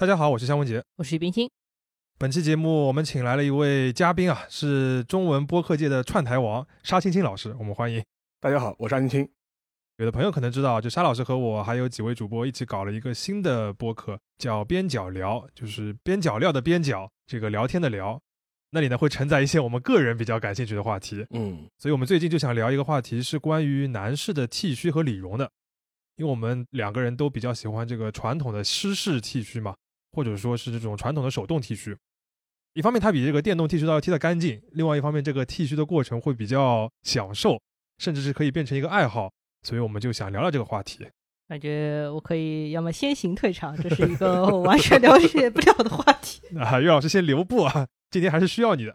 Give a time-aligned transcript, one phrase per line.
[0.00, 1.46] 大家好，我是肖文杰，我是于冰清。
[2.16, 8.02] 本期节目我们请来了一位嘉宾啊，是中文播客界的串台王沙青青老师，我们欢迎。
[8.40, 9.28] 大家好，我是沙青青。
[9.98, 18.18] 有的朋友可能知道，就沙老师和我还有几位主播一起搞了一个新的播客，叫边角聊，就是边角料的边角，这个聊天的聊。
[18.70, 21.26] 那里呢会承载一些我们个人比较感兴趣的话题。
[21.28, 25.50] 嗯，所以我们最近就想聊一个话题，是关于男士的剃须和理容的。
[26.16, 29.74] 因为我们两个人都比较喜欢这个传统的湿式剃须嘛，
[30.12, 31.96] 或者说是这种传统的手动剃须。
[32.74, 37.60] 一方面它比这个电动剃须刀剃得干净，另外一方面这个剃须的过程会比较享受，
[37.98, 39.30] 甚至是可以变成一个爱好。
[39.62, 41.06] 所以我们就想聊聊这个话题。
[41.48, 46.40] 感觉我可以要么先行退场，这是一个我完全了解不了的话题。
[46.56, 48.94] 啊，岳老师先留步啊，今天还是需要你的。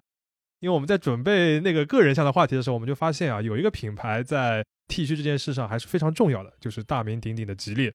[0.62, 4.64] 因为我们在准备那个个人向的话题的时候，我们就发现啊，有一个品牌在。
[4.88, 7.92] 剃须这件事上还是非常重要的，就是大名鼎鼎的吉列。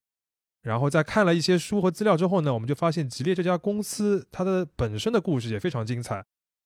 [0.63, 6.25] 然后在看了一些书和资料之后呢，我们就发现吉列这家公司它的本身的故事也非常精彩。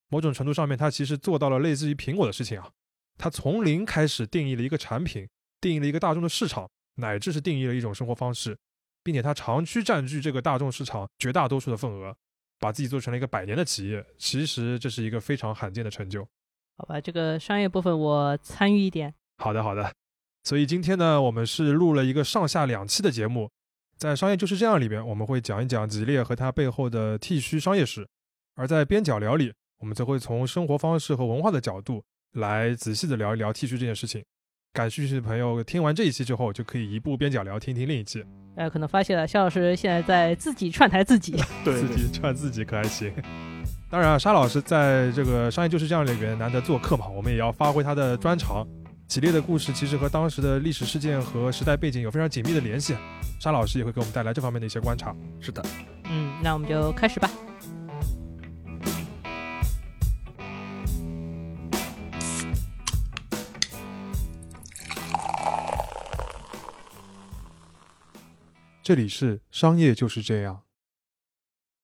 [0.08, 2.70] 某种程度上面，它其实做到了类似于苹果的事情啊，
[3.16, 5.28] 它从零开始定义了一个产品，
[5.60, 8.56] 定义了一个大众的市场，乃至是定义了一种生活方式，
[9.02, 12.14] 并且它长期占据这个大众市场绝大多数的份额，
[12.58, 14.04] 把自己做成了一个百年的企业。
[14.18, 16.26] 其实这是一个非常罕见的成就。
[16.76, 19.14] 好吧，这个商业部分我参与一点。
[19.38, 19.92] 好的，好的。
[20.44, 23.50] 所以今天呢，我们是录了一个上下两期的节目，
[24.04, 28.02] 在《商业就是这样》里边，我们会讲一讲吉列和它背后的剃须商业史；
[28.54, 34.22] 而在边角聊里，我们则会从生活方式和文化的角度来仔细的聊一聊剃须这件事情。
[34.74, 38.22] 感兴趣的朋友听完这一期之后，就可以一步边角聊听听另一期。
[38.54, 41.32] 大家可能发现了，肖老师现在在自己串台自己，
[41.64, 43.10] 对自己串自己可还行。
[43.88, 48.68] 当然，啊沙老师在这个《商业就是这样》里边难得做客嘛，我们也要发挥他的专长。
[49.06, 52.96] 吉列的故事其实和当时的历史事件和时代背景有非常紧密的联系，
[53.38, 55.14] 沙老师也会给我们带来这方面的一些观察。
[55.40, 55.64] 是的，
[56.04, 57.30] 嗯，那我们就开始吧。
[68.82, 70.62] 这里是商业就是这样。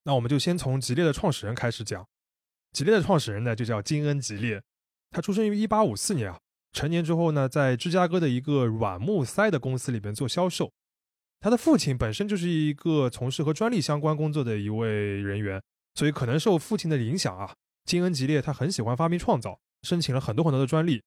[0.03, 2.07] 那我们就先从吉列的创始人开始讲。
[2.73, 4.63] 吉列的创始人呢，就叫金恩·吉列，
[5.11, 6.41] 他出生于一八五四年啊。
[6.73, 10.71] 成年之后呢，在芝加哥的一个软木塞的公司里边做销售。
[11.41, 14.89] 他的父亲本身就是一个从事和专利相关工作的一位
[15.21, 15.61] 人员，
[15.95, 17.55] 所以可能受父亲的影响啊，
[17.85, 21.03] 金恩吉列他很喜欢发明创造，申请了很多很多的专利。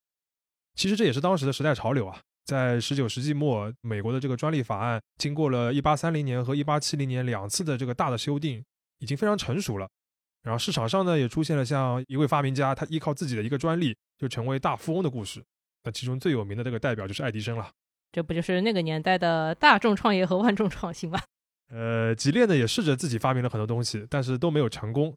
[0.76, 2.20] 其实这也是当时的时代潮流啊。
[2.46, 8.62] 在十九世纪末，美国的这个专利法案经过了一八三零年和一八七零年两次的这个大的修订，
[9.00, 9.88] 已经非常成熟了。
[10.42, 15.42] 然后市场上呢，也出现了像一位发明家，他依靠自己的一个专利就成为大富翁的故事。
[15.84, 17.72] 那其中最有名的这个代表就是爱迪生了，
[18.12, 21.20] 这不就是那个年代的大众创业和万众创新吗？
[21.72, 25.16] 呃，吉列呢也试着自己发明了很多东西，但是都没有成功。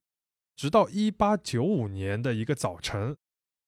[0.57, 3.15] 直到一八九五年的一个早晨，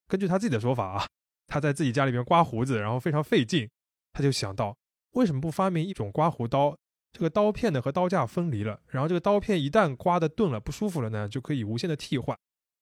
[0.06, 1.06] 根据他自己的说法啊，
[1.46, 3.68] 他在自己家里边刮胡子，然后非常费劲，
[4.12, 4.74] 他就想到
[5.12, 6.76] 为什么不发明一种刮胡刀？
[7.12, 12.38] 这个刀片呢和刀架分离了，然后这个刀片一旦刮的钝了不舒服了呢，就可以无限的替换。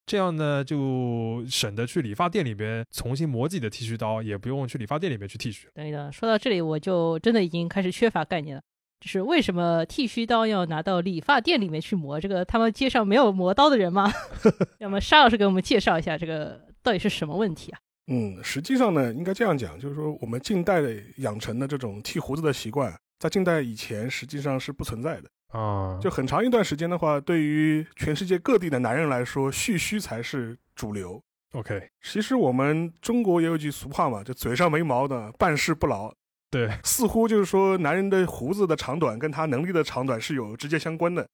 [0.06, 5.68] 这样呢，就省得去理发店里边重新磨自己的剃须刀，也不用去理发店里面去剃须。
[5.74, 8.62] 等一等，说到这里，我就真的已经开始缺乏概念了。
[9.00, 12.20] 就是为什么剃须刀要拿到理发店里面去磨？
[12.20, 14.10] 这个他们街上没有磨刀的人吗？
[14.78, 17.78] 要么沙老师给我们介绍一下，这个到底是什么问题啊？
[18.06, 25.28] 嗯，实际上呢，应该这样讲，就是说我们近代的养成的这种剃胡子的习惯，在近代以前实际上是不存在的。
[25.48, 31.22] 啊，就很长一段时间的话，对于全世界各地的男人来说，蓄须才是主流。
[31.52, 36.12] OK，其实我们中国也有句俗话嘛，就嘴上没毛的办事不牢。
[36.50, 41.26] 对， 似乎就是说男人的胡子的长短跟他能力的长短是有直接相关的。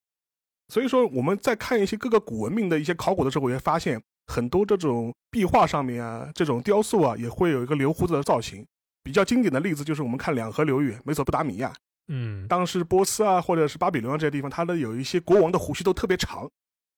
[0.69, 8.65] 所以说我们在看一些各个古文明的一些考古的时候，也发现很多这种壁画上面啊，这种雕塑啊，也会有一个留胡子的造型。
[9.03, 11.73] 比较经典的例子就是我们看两河流域，美索不达米亚。
[12.09, 16.51] 嗯，当时波斯啊，或者是巴比伦啊这些地方，它的有一些国王的胡须都特别长，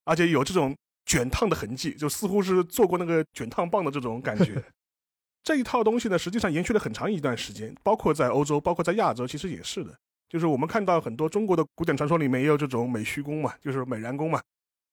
[0.04, 0.74] 而且有这种
[1.04, 4.62] 卷烫的痕迹，就似乎是做过那个卷烫棒的这种感觉。
[5.44, 9.94] 这一套东西呢，实际上延续了很长一段时间，包括在欧洲，包括在亚洲，其实也是的。
[10.26, 14.42] 就是我们看到很多中国的古典传说里面也有这种美虚宫嘛，就是美髯公嘛。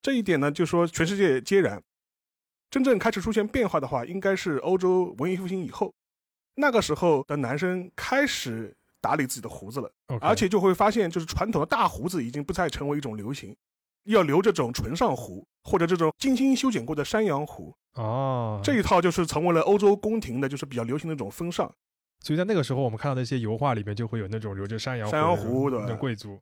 [0.01, 1.81] 这一点呢，就说全世界皆然。
[2.69, 5.93] 真正开始出现变化的话，应该是欧洲文艺复兴以后，
[6.55, 8.75] 那个时候的男生开始。
[9.01, 13.55] 打理自己的胡子了，而且就会发现，就是传统的大胡子已经不再成为一种流行，
[14.05, 17.73] 要留这种唇上胡或者这种精心修剪过的山羊胡。
[17.95, 21.69] 哦，这一套就是成为了欧洲宫廷的，就是比较流行的一种风尚。
[22.21, 26.39] 所以在那个时候，我们看到那些油画里面就会有那种留着山羊山羊胡的贵族。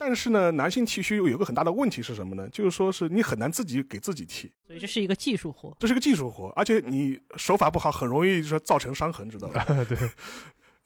[0.00, 2.48] 但是呢，男性剃须有一个很大的问题是什么呢？
[2.50, 5.76] 就是说是你很难自己给自己剃，所以这是一个技术活。
[5.78, 9.64] 这是个技术活，而且你手法不好，很容易就是造成伤痕，知道吧？
[9.88, 9.98] 对，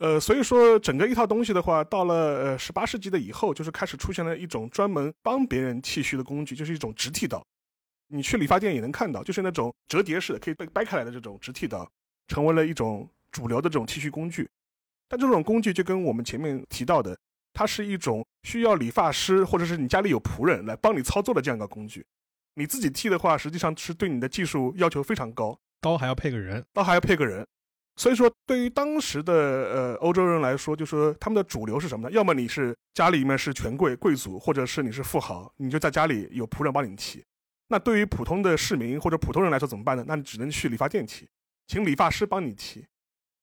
[0.03, 7.41] 呃，所以说整个一套东西的话，到了呃十八世纪的以后，就是开始出现了一种专门帮别人剃须的工具，就是一种直剃刀。
[8.09, 11.89] 你去理发店也能看到，就是那种折叠式的，可以被掰开来的这种直剃刀，
[12.27, 14.51] 成为了一种主流的这种剃须工具。
[15.09, 17.17] 但这种工具就跟我们前面提到的，
[17.53, 22.05] 它是一种需要理发师或者是你家里有仆人来帮你操作的这样一个工具。
[22.57, 27.47] 你自己剃的话，实际上是对你的技术要求非常高，刀还要配个人，刀还要配个人。
[28.03, 32.13] 所以说，对于当时的呃欧洲人来说，就说他们的主流是什么呢？
[32.13, 37.23] 要么你是家里面是权贵贵族，或者是你是富豪，你就在家里有仆人帮你提。
[37.69, 40.05] 那对于普通的市民或者普通人来说怎么办呢？
[40.09, 41.29] 那你只能去理发店提，
[41.69, 42.85] 请理发师帮你提。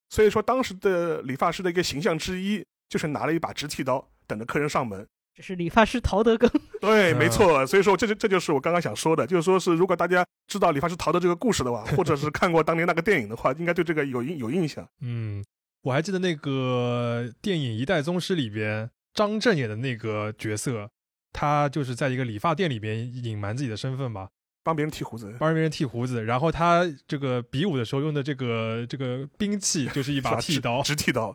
[0.09, 5.07] 所以说，当时的理发师的一个形象之一，就是拿了一把直剃刀，等着客人上门。
[5.39, 6.51] 这是理发师陶德庚。
[6.81, 7.65] 对，嗯没错。
[7.65, 14.85] 所以说，这就这就是我刚刚想说的，就是说是如果大家知道理发师陶德这个故事的话，或者是看过当年那个电影的话，应该对这个有印有印象。
[14.99, 15.41] 嗯，
[15.83, 20.89] 我还记得那个电影《一代宗师》里边张震演的那个角色，
[21.31, 24.27] 他就是在一个理发店里边隐瞒自己的身份吧，
[24.61, 31.33] 帮别人剃胡子，帮别人剃胡子，然后他这个比武的时候用的这个这个兵器就是一把剃刀，直剃刀。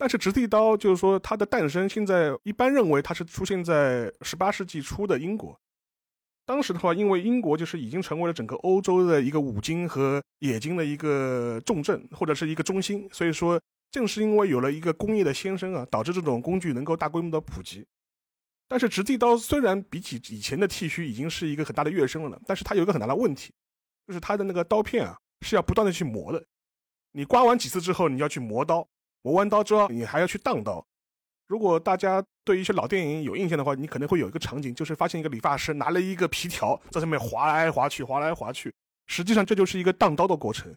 [0.00, 5.54] 但是直剃刀就是说它的诞生，现在一般认为它是出现在十八世纪初的英国。
[6.46, 13.60] 当时的话，因为英国就是已经成为了整个欧洲的一个五金和冶金的一个重镇或者是一个中心，所以说
[13.90, 17.86] 正是因为有了一个工业的先声啊，导致这种工具能够大规模的普及。
[18.66, 23.52] 但是直剃刀虽然比起以前的剃须已经是一个很大的跃升了，但是它有一个很大的问题，
[24.06, 26.42] 就是它的那个刀片啊是要不断的去磨的。
[27.12, 28.88] 你刮完几次之后，你要去磨刀，
[29.22, 30.84] 磨完刀之后你还要去荡刀。
[31.46, 38.72] 如果大家对一些老电影有印象的话，你可能会有一个场景，就是发现一个理发师拿了一个皮条在上面划来划去，划来划去。
[39.06, 40.72] 实际上这就是一个荡刀的过程。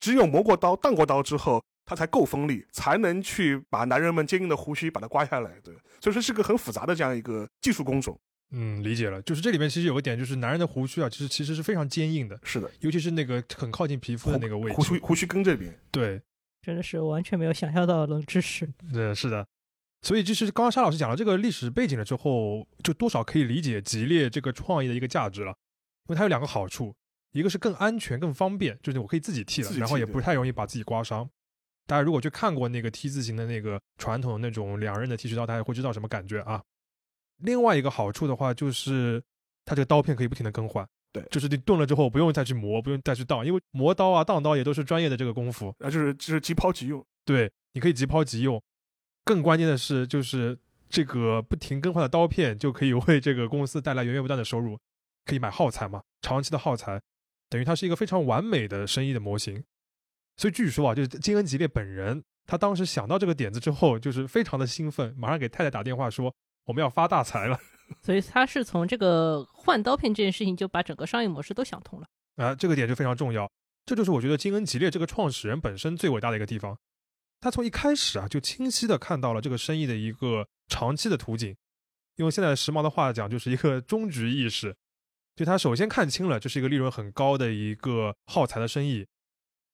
[0.00, 5.50] 只有磨过刀、荡过刀之后，它才够锋利，才能去把男人们坚硬的胡须把它刮下来。
[5.64, 8.18] 对，所以说是个很复杂的这样一个技术工种。
[8.50, 9.22] 嗯，理解了。
[9.22, 14.76] 就是这里面其实有个点，就是男人的胡须啊，其实其实是非常坚硬的，是的，尤其是那个很靠近皮肤的那个位置。
[14.76, 16.20] 胡须胡须根这边，对，
[16.64, 18.66] 真的是完全没有想象到的冷知识。
[18.92, 19.46] 对，是的。
[20.02, 26.94] 所以就是刚刚沙老师讲了这个历史背景了之后，就多少可以理解吉列这个创意的一个价值了，因为它有两个好处，
[27.32, 31.28] 一个是更安全、更方便，就是我可以自己剃了，剃然后也不太容易把自己刮伤。
[31.86, 36.62] 大家如果去看过那个 T 字形的那个传统那种两刃的剃须刀，大家会知道什么感觉啊。
[37.38, 39.22] 另外一个好处的话，就是
[39.64, 47.06] 它这个刀片可以不停的更换，对就是你钝了之后不用再去磨，不用再去当，因为磨刀啊、荡刀也都是专业的这个功夫，啊，就是就是即抛即用。
[47.24, 48.60] 对，你可以即抛即用。
[49.24, 50.58] 更关键的是，就是
[50.88, 54.76] 这个不停更换的刀片就可以为这个公司带来源源不断的收入，
[55.24, 57.00] 可以买耗材嘛，长期的耗材，
[57.48, 59.62] 等于它是一个非常完美的生意的模型。
[60.36, 66.34] 所以据说啊，就是金恩吉列本人，他当时想到这个点子之后，就是非常的兴奋，马上给太太打电话说
[66.64, 67.56] 我们要发大财了
[68.02, 72.06] 所以他是从这个换刀片这件事情就把整个商业模式都想通了。
[72.36, 73.50] 啊，这个点就非常重要。
[73.86, 76.76] 这就是我觉得金恩吉列这个创始人本身最伟大的一个地方。
[77.40, 81.54] 他从一开始啊就清晰的看到了这个生意的一个长期的图景，
[82.16, 84.74] 用现在时髦的话讲，就是一个终局意识。
[85.36, 89.06] 就他首先看清了这是一个利润很高的一个耗材的生意，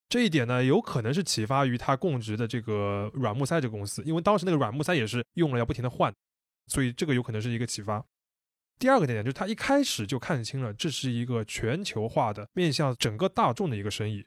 [0.09, 6.13] 这一点呢有可能是启发于他供职的这个软木塞这个公司，因为当时那个软木塞也是用了要不停的换，
[6.71, 8.03] 所以这个有可能是一个启发。
[8.79, 14.25] 第二个点就是他一开始就看清了这是一个全球化的面向整个大众的一个生意。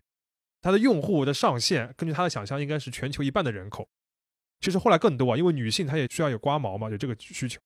[0.61, 3.89] 它的用户的上限，根据他的想象，应该是全球一半的人口。
[4.61, 7.59] 其实后来更多啊，因为女性她也需要有刮毛嘛，有这个需求。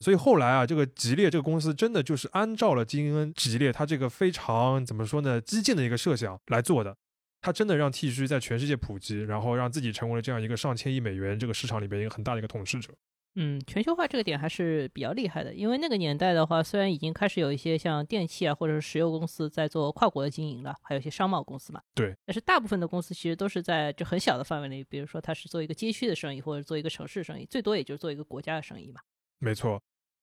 [0.00, 6.96] 所以后来啊，这个吉列这个公司真的就是按照了金恩吉列他这个非常怎么说呢，激进的一个设想来做的。
[7.40, 12.92] 他真的让剃须在全世界普及，然后让自己成为了这样一个上千亿美元这个市场里边一个很大的一个统治者。
[13.36, 29.00] 嗯，全球化这个点还是比较厉害的，因为那个年代的话，虽然已经开始有一些像电器啊或者是石油公司在做跨国的经营了，还有一些商贸公司嘛，对，但是大部分的公司其实都是在就很小的范围内，比如说它是做一个街区的生意，或者做一个城市生意，最多也就是做一个国家的生意嘛。
[29.38, 29.80] 没错，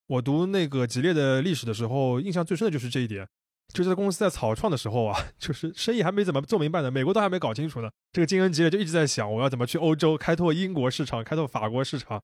[0.07, 3.27] 我读那个吉列的历史的时候，印象最深的就是这一点。
[3.73, 7.89] 就是在公司在草创的时候啊， 就是生意还没怎么做明白呢，美国都还没搞清楚呢。
[8.13, 12.21] 这个金恩吉列就一直在想，我要怎么去欧洲开拓英国市场，开拓法国市场。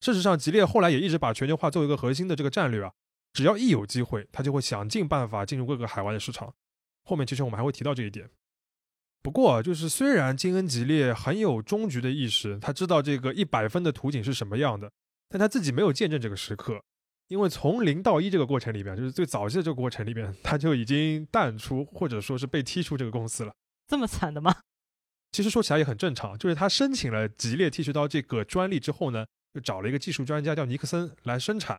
[0.00, 2.92] 事实上，吉列后来也一直把全球化作为一个核心的这个战略啊，
[3.32, 6.54] 只要一有机会，他就会想尽办法进入各个海外的市场。
[7.04, 8.28] 后面其实我们还会提到这一点。
[9.22, 14.90] 不过啊，就是虽然金恩吉列很有终局的意识，他知道这个一百分的图景是什么样的，
[15.28, 16.80] 但他自己没有见证这个时刻，
[17.26, 23.52] 因为从零到一这个过程里边，就是最早期的这个过程里边，他就已经淡出或者说是被踢出这个公司了。
[23.88, 24.54] 这么惨的吗？
[25.32, 31.78] 其实说起来也很正常，就是他申请了吉列剃须刀这个专利之后呢，就找了一个技术专家叫尼克森来生产，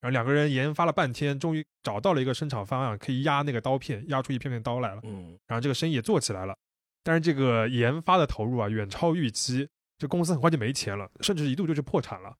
[0.00, 5.00] 然后两个人研发了半天，终于找到了一个生产方案，可以压那个刀片，压出一片片刀来了。
[5.04, 6.56] 嗯，然后这个生意也做起来了，
[7.02, 12.36] 但是这个研发的投入啊远超预期，这公司很快就没钱了，甚至一度就是破产了。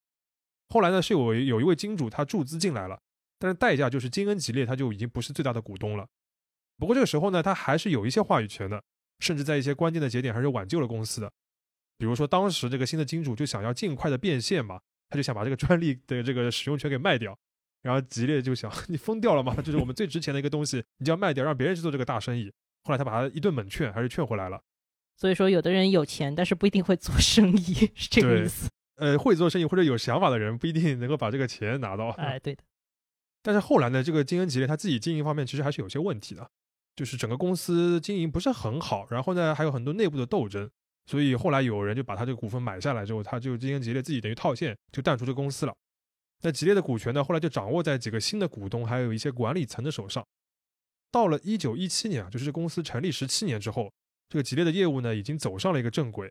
[0.68, 3.00] 后来呢是有有一位金主他注资进来了，
[3.38, 6.06] 但是代价就是金恩吉列他就已经不是最大的股东了。
[6.76, 8.82] 不过这个时候呢，他还是有一些话语权的，
[9.20, 11.32] 甚至在一些关键的节点还是挽救了公司的。
[11.98, 17.36] 比如说当时这个新的金主就想要尽快的变现嘛，他就想把这个专利的这个使用权给卖掉。
[17.82, 19.54] 然后吉列就想，你疯掉了吗？
[19.62, 22.52] 就是我们最值钱的一个东西，你就要卖掉，让别人去做这个大生意。
[22.82, 24.60] 后来他把他一顿猛劝，还是劝回来了。
[25.16, 28.68] 所以说，有的人有钱，但是不一定会做生意，是这个意思。
[28.96, 32.08] 呃，会做生意或者有想法的人不一定能够把这个钱拿到。
[32.10, 32.64] 哎，对的，
[33.42, 36.50] 但是后来呢，这个金恩吉列他自己经营方面其实还是有些问题的，
[36.96, 40.68] 就是整个公司经营不是很好，然后呢还有很多内部的斗争，
[41.08, 45.74] 所以后来有人就把他这个股份买下来之后，他就金恩吉列自己等于套现就淡出这公司了。
[46.42, 50.22] 那吉列的股权呢，后来就掌握在几个新的股东还有一些管理层的手上。
[51.10, 53.90] 到了一九一七年啊，就是这公司成立十七年之后，
[54.28, 56.30] 这个吉列的业务呢已经走上了一个正轨，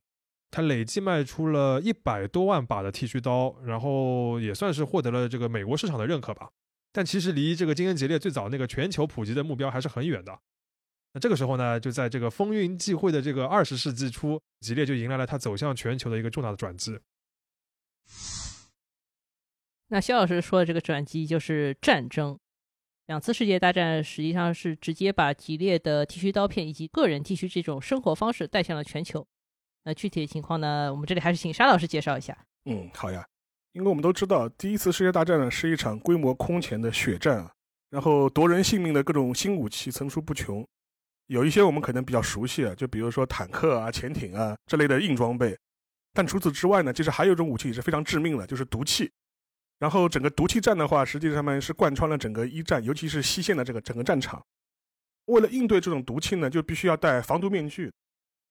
[0.52, 6.48] 他累计卖出了一百多万把的剃须刀，然后也算是获得了这个美国市场的认可吧。
[6.94, 10.40] 但其实离这个金恩吉列最早那个全球普及的目标还是很远的。
[11.18, 16.96] 那这个时候呢，就在这个风云际会的这个二十世纪初，吉列就迎来了它走向全球的一个重大的转机。
[19.88, 22.38] 那肖老师说的这个转机就是战争。
[23.08, 29.26] 两次世界大战实际上是直接把吉列的剃须刀片以及个人剃须这种生活方式带向了全球。
[29.86, 32.38] 那具体的情况呢，我们这里还是请沙老师介绍一下。
[32.66, 33.28] 嗯，好呀，
[33.72, 37.52] 因为我们都知道，第一次世界大战呢是一场规模空前的血战啊，
[37.90, 40.64] 然后夺人性命的各种新武器层出不穷，
[41.28, 45.58] 有一些我们可能比较熟悉啊，就比如说坦克啊、潜艇啊这类的硬装备，
[46.14, 49.12] 但除此之外呢，其实还有一种武器也是非常致命的，就是毒气。
[49.80, 54.42] 然后整个毒气战的话，实际上面是贯穿了整个一战，尤其是西线的这个整个战场。
[55.26, 57.92] 为了应对这种毒气呢，就必须要戴防毒面具。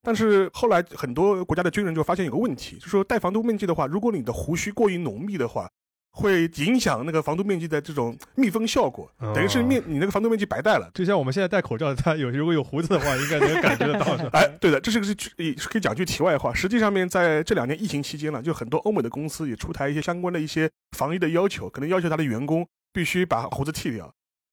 [0.03, 5.69] 但是后来很多国家的军人就发现有个问题，就是说戴防毒面具的话，如果你的胡须过于浓密的话，
[6.17, 10.91] 会影响那个防毒面具的这种密封效果，等于是面你那个防毒面具白戴了。
[10.95, 14.27] 就像我们现在戴口罩，他有如果有胡子的话，应该能感觉得到的。
[14.33, 16.55] 哎，对的，这是个是也是可以讲句题外话。
[16.55, 24.11] 实际上面在这两年疫情期间呢，就很多欧美的公司也出台一些相关的一些防疫的要求，可能要求他的员工必须把胡子剃掉，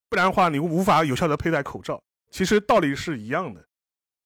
[0.10, 2.01] 不然的话你无法有效的佩戴口罩。
[2.29, 3.63] 其实道理是一样的。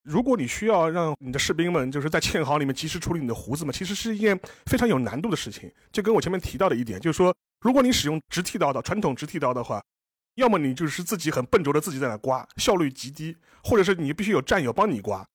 [0.08, 5.70] 如果你需要让你的士兵们就是在堑壕里面及时处理你的胡子嘛，其实是一件非常有难度的事情。
[5.92, 9.84] 就跟我前面提到的一点，就是说，如果你使用直剃刀的传统直剃刀的话，
[10.36, 15.28] 要么你就是自己很笨拙的自己在那刮，效率极低；或者是你必须有战友帮你刮。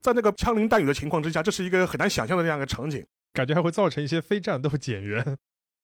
[0.00, 3.04] 在那个枪林弹雨的情况之下，这是一个很难想象的这样一个场景。
[3.34, 5.36] 感觉还会造成一些非战斗减员。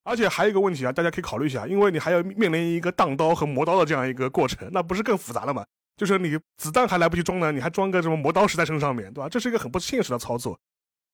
[0.05, 5.67] 而且还有一个问题啊，大家可以考虑一下，因为你还要面临一个荡刀和磨刀的这样一个过程，那不是更复杂了吗？
[6.03, 9.29] 就是你子弹还来不及装呢，你还装个什么磨刀石在身上面，对吧？
[9.29, 10.59] 这是一个很不现实的操作。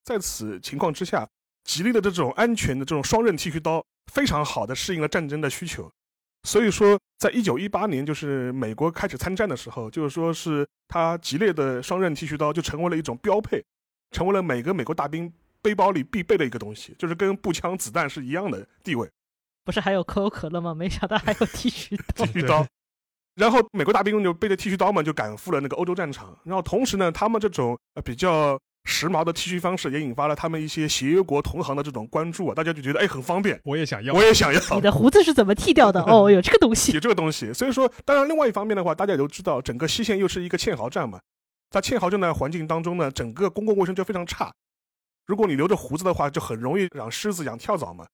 [0.03, 1.29] 在此情况之下，
[1.63, 5.93] 吉利的这种安全的这种双刃剃须刀，非常好的适应了战争的需求。
[6.45, 13.63] 所以说，在一九一八年，就是美国开始参战的时候，就是说是它吉列的双刃剃须刀就成为了一种标配，
[14.11, 15.31] 成为了每个美国大兵
[15.61, 19.07] 背包里必备的一个东西，就是跟步枪、子弹是一样的地位。
[19.67, 20.75] 不是还有可口可乐吗？
[20.75, 22.25] 没想到还有剃须刀。
[22.25, 22.67] 剃须刀。
[23.39, 26.37] 然后美国大兵就背着剃须刀嘛，就赶赴了那个欧洲战场。
[26.43, 32.55] 然后同时呢，他们这种呃比较时髦的剃须方式，也引发了他们一些协约国同行的这种关注啊。
[32.55, 34.61] 大家就觉得哎很方便，我也想要，我也想要。
[34.75, 36.03] 你的胡子是怎么剃掉的？
[36.03, 37.53] 哦，有这个东西，有这个东西。
[37.53, 41.21] 所以说，当然另外一方面的话，大家也都知道，整个西线又是一个堑壕战嘛，
[41.71, 44.53] 在堑壕战的环境当中呢，整个公共卫生就非常差。
[45.27, 48.05] 如果你留着胡子的话，就很容易养虱子、养跳蚤嘛。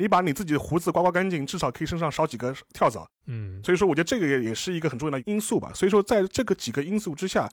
[0.00, 3.06] 你把你自己的胡子刮刮干净，至少可以身上少几个跳蚤。
[3.26, 5.70] 嗯，所以说，我觉得这个也也是一个很重要的因素吧。
[5.74, 7.46] 所以说，在这个几个因素之下，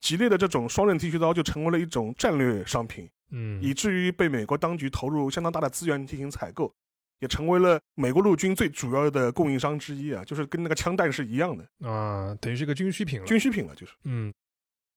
[0.00, 6.72] 吉列的这种双刃剃须刀就成为了一种战略商品，嗯，以至于被美国当局投入相当大的资源进行采购，
[7.18, 13.92] 也成为了美国陆军最主要的供应商之一啊，就是跟那个枪弹是一样的啊，等于是个军需品了，军需品了，就是。
[14.04, 14.32] 嗯，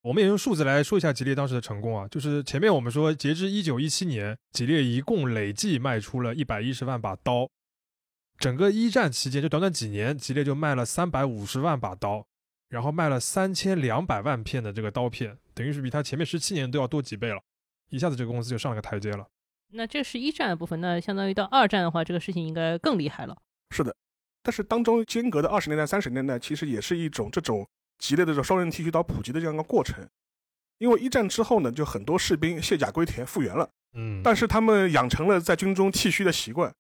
[0.02, 7.50] 我们也用数字来说一下吉列当时的成功啊，就是前面我们说，截至一九一七年，吉列一共累计卖出了一百一十万把刀，
[8.38, 12.26] 整个一战期间就短短几年，吉列就卖了三百五十万把刀，
[12.70, 17.42] 然后卖了三千两百万片的这个刀片，等于是比他前面十七年都要多几倍了，
[17.90, 19.28] 一下子这个公司就上了个台阶了。
[19.74, 23.36] 那这是一战的部分，那相当于到二战的话，这个事情应该更厉害了。
[23.72, 23.94] 是的，
[24.42, 30.08] 但是当中间隔的二十年代、三十年代，其实也是一种这种激烈的这种双刃剃须刀普及的这样一个过程。
[30.78, 36.72] 因为一战之后呢，就很多士兵卸甲归田复员了，嗯，但是他们养成了在军中剃须的习惯，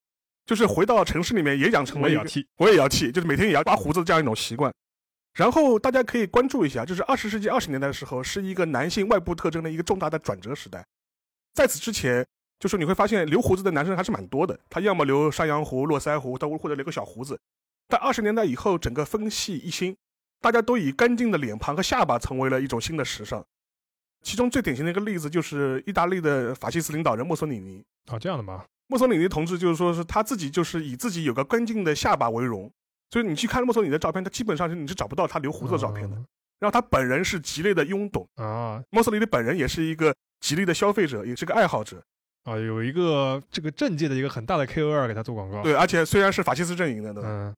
[0.45, 4.71] 就是回到城市里面也养成了一个我也要剃，我也要剃，就是每天也要刮胡子这样一种习惯。
[5.33, 10.85] 然后大家可以关注一下，就是二十世纪二十年代的时候，是一个男性外部特征的一个重大的转折时代。
[11.53, 12.25] 在此之前，
[12.59, 17.39] 就是你会发现留胡子的男生还是蛮多的，他要么留山羊胡、络腮胡，他或者留个小胡子。
[17.87, 19.95] 但二十年代以后，整个风气一新，
[20.41, 23.43] 大家都以干净的脸庞和下巴成为了一种新的时尚。
[24.23, 27.83] 其中最典型的一个例子就是意大利的法西斯领导人墨索里尼。
[28.11, 28.65] 啊，这样的吗？
[28.87, 32.71] 墨索里尼同志就是说是他自己就是以自己有个干净的下巴为荣，
[33.11, 36.15] 所以你去看墨索里尼的照片，他基本上是你是找不到他留胡子的照片的。
[36.59, 42.01] 然后他本人是极力的拥董，啊墨索里尼本人也是一个极力的消费者，也是个爱好者。
[42.43, 47.29] 啊，有一个这个政界的一个很大的 KOL 给他做广告，对，而且虽然是法西斯阵营的，对吧？
[47.29, 47.53] 嗯，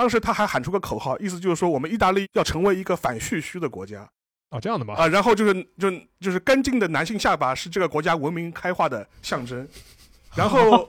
[0.00, 4.08] 当时他还喊出个口号，意思就是说我们意大利要成为一个反蓄须的国家
[4.48, 4.94] 哦，这样的吗？
[4.94, 5.06] 啊。
[5.06, 9.68] 然后就是就就是干净的男性下巴是这个国家文明开化的象征。
[10.34, 10.88] 然后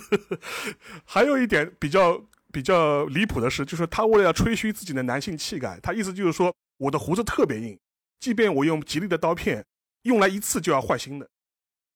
[1.06, 2.22] 还有一点比较
[2.52, 7.78] 比较离谱的是，就是他为了要吹嘘自己的男性气概，他意思就是说我的胡子特别硬，
[8.18, 9.64] 即便我用吉利的刀片，
[10.02, 11.26] 用来一次就要换新的。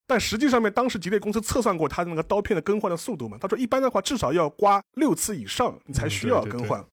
[0.07, 6.85] 但实际上面，当时吉列公司测算过他的那个刀片的更换的速度嘛，他说一般的话至少要刮六次以上，你才需要嗯对对更换。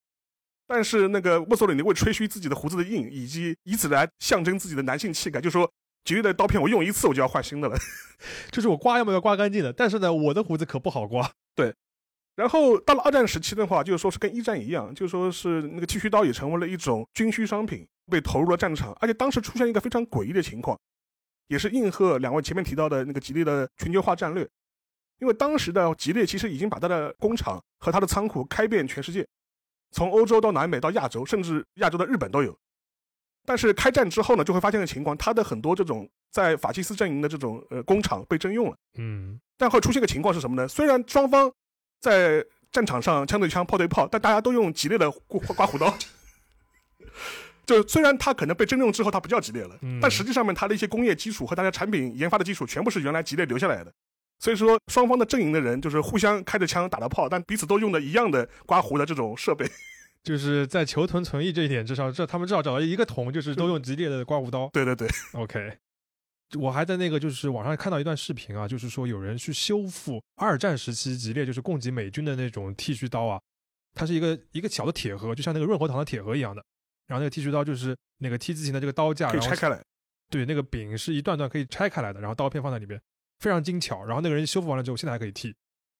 [0.67, 5.69] 但是那个墨索里尼为吹嘘自己的胡子的硬，以及以此来象征自己的男性气概，就说
[6.05, 7.77] 吉列的刀片我用一次我就要换新的了。
[8.51, 11.29] 就是我刮要么要刮干净的，但是呢，我的胡子可不好刮。
[11.53, 11.73] 对
[12.37, 18.95] 然后到了二战时期的话，就是说是跟一战一样，就说是那个剃须刀也成为了一种军需商品，被投入了战场。
[19.01, 20.79] 而且当时出现一个非常诡异的情况，
[21.51, 24.47] 也是应和两位前面提到的那个吉利的全球化战略。
[25.19, 29.27] 因为当时的吉利其实已经把它的工厂和它的仓库开遍全世界，
[29.91, 32.57] 从欧洲到南美到亚洲，甚至亚洲的日本都有。
[33.45, 38.77] 但是开战之后呢，就会发现个情况，它的很多这种在法西斯阵营的这种呃工厂被征用了。
[38.97, 40.65] 嗯，但会出现个情况是什么呢？
[40.69, 41.51] 虽然双方
[41.99, 45.93] 在战场上枪对枪、炮对炮，但大家都用吉利的刮刮胡刀。
[47.65, 53.93] 就虽然它可能被征用之后它不叫吉列了，嗯但实际上面它的一些工业基础和大家产品研发的基础全部是原来吉列留下来的。
[54.39, 59.69] 所以说双方的阵营的人就是互相开着枪打着炮，但彼此都用的一样的刮胡的这种设备。
[60.23, 64.69] 就是在求同存异这一点之上，这他们至少找到一个同，就是都用吉列的刮胡刀。
[64.73, 65.77] 对对对，OK，
[66.59, 73.39] 我还在那个就是网上看到一段视频啊，就是说有人去修复二战时期吉列就是供给美军的那种剃须刀啊，
[73.95, 76.63] 它是一个一个小的铁盒，就像那个润喉糖的铁盒一样的。
[77.11, 79.83] 然后那个剃须刀就是那个 T 字形的这个刀架，可以拆开来。
[80.29, 82.97] 对，那个柄是一段段可以拆开来的，然后刀片放在里面，
[83.39, 84.05] 非常精巧。
[84.05, 85.53] 然后那个人修复完了之后，现在还可以剃，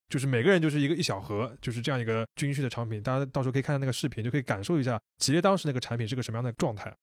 [0.08, 3.04] 就是每个人就是一个一小盒，就是这样一个军需的产品。
[3.04, 6.96] 大家到时候可以看看那个视频，就可以感受一下吉列当时那个产品是个什么样的状态。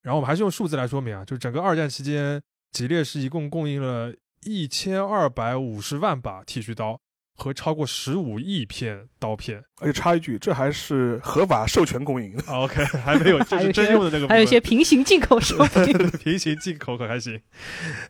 [0.00, 6.98] 然后我们还是用数字来说明啊，就是整个二战期间，吉列是一共供应了一千二百五十万把剃须刀
[7.36, 9.62] 和超过十五亿片刀片。
[9.78, 12.36] 而且插一句，这还是合法授权供应。
[12.40, 14.26] 啊 OK， 还没有，这是真用的那个。
[14.26, 15.96] 还有一些平行进口商品。
[16.18, 17.40] 平行进口可还行，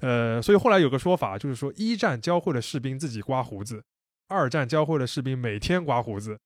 [0.01, 3.83] 呃，所以后来有个说法，就是说一战教会了士兵自己刮胡子，
[4.29, 6.39] 二战教会了士兵每天刮胡子，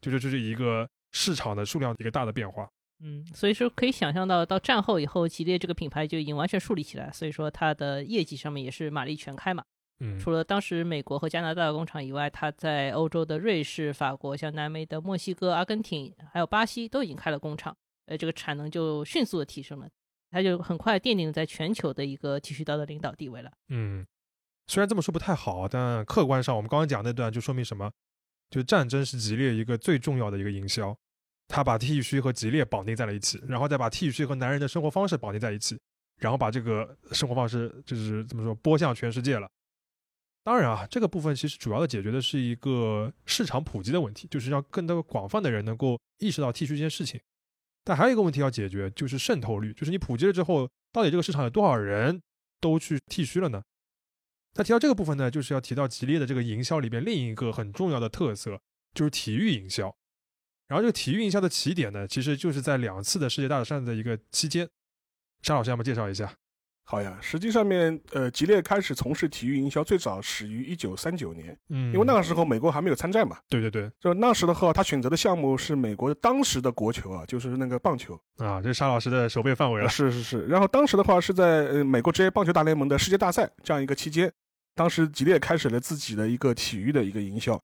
[0.00, 2.68] 就是这是一个市场的数量一个大的变化。
[3.00, 9.64] 嗯，所以说可以想象到，到战后以后，吉列这个品牌就已经完全树立起来，所以说它的业绩上面也是马力全开嘛。
[10.00, 19.88] 嗯，除了当时美国和加拿大的工厂以外，它在欧洲的瑞士、法国、像南美的墨西哥、阿根廷，还有巴西都已经开了工厂，呃，这个产能就迅速的提升了，
[20.30, 23.50] 它就很快奠定了在全球的一个剃须刀的领导地位了。
[23.70, 24.06] 嗯，
[24.68, 27.90] 虽然这么说不太好，但客观上我们刚刚讲那段就说明什么？
[28.50, 30.96] 就战争是吉列一个最重要的一个营销，
[31.48, 35.78] 他把剃须和吉列绑定在了一起，然后再把剃须和男人的生活方式绑定在一起，
[36.18, 39.46] 然后把这个生活方式就是怎么说播向全世界了。
[40.48, 47.20] 当然啊，这个部分其实主要的解决的是一个市场普及的问题，就是让更多广泛的人能够意识到剃须这件事情。
[47.84, 52.18] 但还有一个问题要解决，就是渗透率，就是你普及了之后，到底这个市场有多少人
[52.62, 53.62] 都去剃须了呢？
[54.54, 58.58] 那提到这个部分呢，就是要提到吉列的这个营销里边另一个很重要的特色，
[58.94, 59.94] 就是体育营销。
[60.68, 64.66] 然后这个体育营销的起点呢，其实就是在两次的世界大战的一个期间。
[65.42, 66.37] 沙老师，要不介绍一下？
[66.90, 73.36] 好呀，实际上面，呃，吉列开始从事体育营销，最早始于一九三九年，嗯，因为那个时候美国还没有参战嘛。
[73.46, 78.18] 对对对就那时的话，他选择的项目是美国当时的国球啊，就是那个棒球。
[78.38, 79.88] 啊，这是沙老师的手背范围了。
[79.90, 80.46] 是是是。
[80.46, 84.32] 然后当时的话是在呃美国职业棒球大联盟的世界大赛这样一个期间，
[84.74, 87.60] 当时吉列开始了自己的一个体育的一个营销。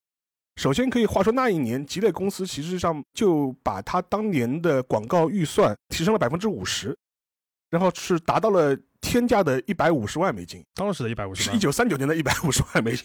[0.57, 6.95] 首先可以话说，那一年吉列公司其实上就把他当年的广告预算提升了百分之五十，
[7.71, 13.05] 然后是达到了天价的一百五十万美金，当时的一百五十万，是一九三九年的一百五十万美金。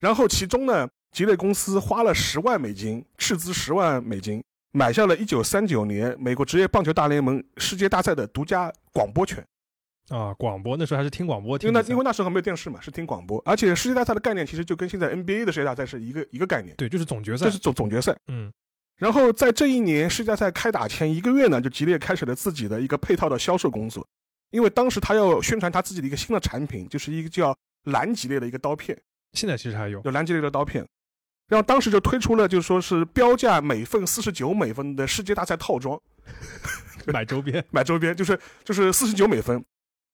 [0.00, 9.42] 然后其中呢，吉列公司花了十万美金，斥资十万美金买下了一九三九年美国职业棒球大联盟世界大赛的独家广播权。
[10.10, 18.52] 啊，广播那时候还是听广播，因为那因为那时候没有电视嘛，是听广播，而且世界大赛的概念其实就跟现在 NBA 的世界大赛是一个一个概念，对，就是总决赛，这是总总决赛，嗯。
[18.98, 24.06] 然后在这一年世界大赛开打前一个月呢，就吉列开始了自己的一个配套的销售工作，
[24.54, 27.52] 因为当时他要宣传他自己的一个新的产品，就是一个叫
[27.86, 28.96] 蓝吉列的一个刀片，
[29.32, 30.86] 现在其实还有有蓝吉列的刀片，
[31.48, 36.00] 然后当时就推出了，就是说是标价每份四十九美分的世界大赛套装，
[37.12, 39.60] 买周边，买周边就是就是四十九美分。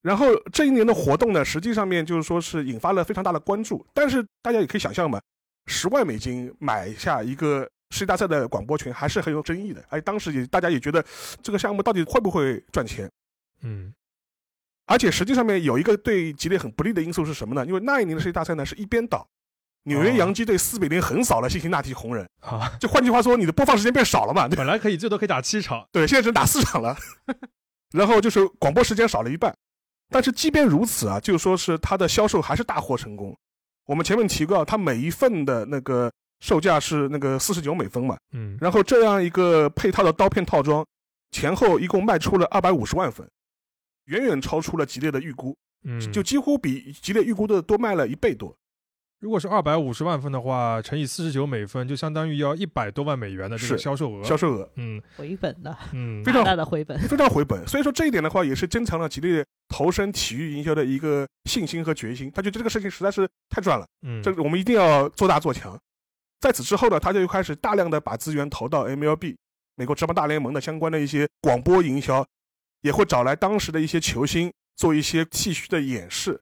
[0.01, 3.87] 然后这一年的活动呢，实际上面就是说是引发了非常大的关注。
[3.93, 5.21] 但是大家也可以想象嘛，
[5.67, 9.85] 十万美金买下一个世界大赛的广播权，还是很有争议的。
[9.91, 11.05] 而且当时也大家也觉得
[11.43, 13.11] 这个项目到底会不会赚钱？
[13.61, 13.93] 嗯。
[14.91, 17.65] 而且实际上面有一个对吉列很不利的因素是什么呢？
[17.65, 19.25] 因为那一年的世界大赛呢是一边倒，
[19.85, 22.29] 纽约洋基队四比零横扫了辛辛那提红人。
[22.41, 24.49] 啊， 就换句话说，你的播放时间变少了嘛？
[24.49, 26.97] 本来可以最多可以打七场，对，现在只能打四场了。
[27.95, 29.55] 然后就是广播时间少了一半。
[30.09, 33.33] 但是即便如此啊，就说是它的销售还是大获成功。
[33.87, 40.85] 我们前面提过，它每一份的那个售价是那个四十九美分嘛，嗯，然后这样一个配套的刀片套装，
[41.31, 43.25] 前后一共卖出了二百五十万份，
[44.11, 48.55] 远远超出了吉列的预估，嗯，就几乎比吉列预估的多卖了一倍多。
[49.21, 54.25] 如果是二百五十万份的话，乘以四十九美分，就相当于要一百多万美元的这个销售额。
[54.25, 57.67] 销售额，嗯，回本的，嗯， 非常大的回本，非常回本。
[57.69, 62.33] 所以说这一点的话，也是增强了吉列投身体育营销的一个信心和决心。
[62.35, 65.79] 他觉得这个事情实在是太赚了，嗯，这我们一定要做大做强。
[66.41, 69.37] 在此之后呢，他就开始大量的把资源投到 MLB
[69.77, 72.27] 美国职棒大联盟的相关的一些广播营销，
[72.83, 76.41] 也会找来当时的一些球星做一些剃须的演示。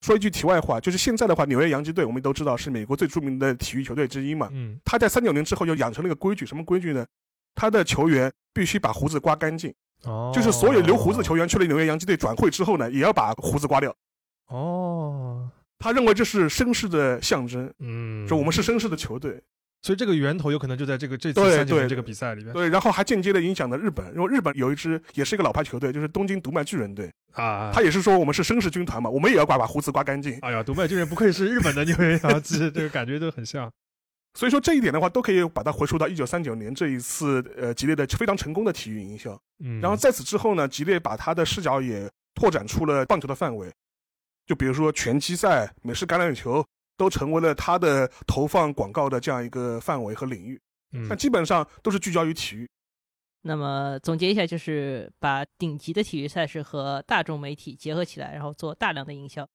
[0.00, 4.48] 说一句题外话，就是现在的话，纽约洋基队我们都知道是美国最著名的体育球队之一嘛。
[4.52, 7.04] 嗯，他在三九年之后就养成了一个规矩，什么规矩呢？
[7.54, 9.74] 他的球员必须把胡子刮干净。
[10.04, 13.94] 哦，就是所有留胡子的球员去了纽约洋基队转会之后呢，也要把胡子刮掉。
[14.46, 17.70] 哦，他认为这是绅士的象征。
[17.80, 19.42] 嗯，说我们是绅士的球队。
[19.82, 22.52] 所以这个源头有可能就在这个这次三九年这个比赛里面。
[22.52, 27.70] 对，然后还间接的影响了日本，因为日本有一支也是一个老牌球队，就是东京读卖巨人队啊。
[27.72, 30.38] 他也是说我们是绅士军团嘛，我们也要刮把胡子刮干净。
[30.42, 33.70] 哎呀，读卖巨人不愧是日本的纽约洋基，这个感觉都很像。
[34.38, 39.40] 所以说这一点的话，都可以把它回溯到一九三九年这一次呃吉列的非常成功的体育营销。
[39.64, 43.72] 嗯，然后在此之后呢，吉列把他的视角也拓展出了棒球的范围，
[44.46, 46.62] 就比如说拳击赛、美式橄榄球。
[47.00, 50.60] 都成为了他的投放广告的这样一个范围和领域，
[50.92, 52.68] 嗯但基本上都是聚焦于体育。
[53.40, 59.48] 那么总结一下，就是把顶级的体育赛事和大众媒体结合起来，然后做大量的营销。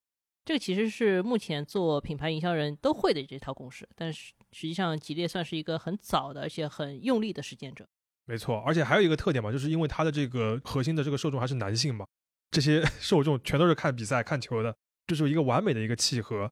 [0.44, 3.88] 这个其实是目前做品牌营销人都会的这套公式。
[3.96, 7.88] 但是实际上，吉列算是一个很早的而且很用力的实践者。
[8.26, 12.08] 没错，而且还有一个特点嘛，就是因为它的这个核心的这个受众还是男性嘛，
[12.50, 16.52] 这些受众全都是看比赛、看球的，这是一个完美的一个契合。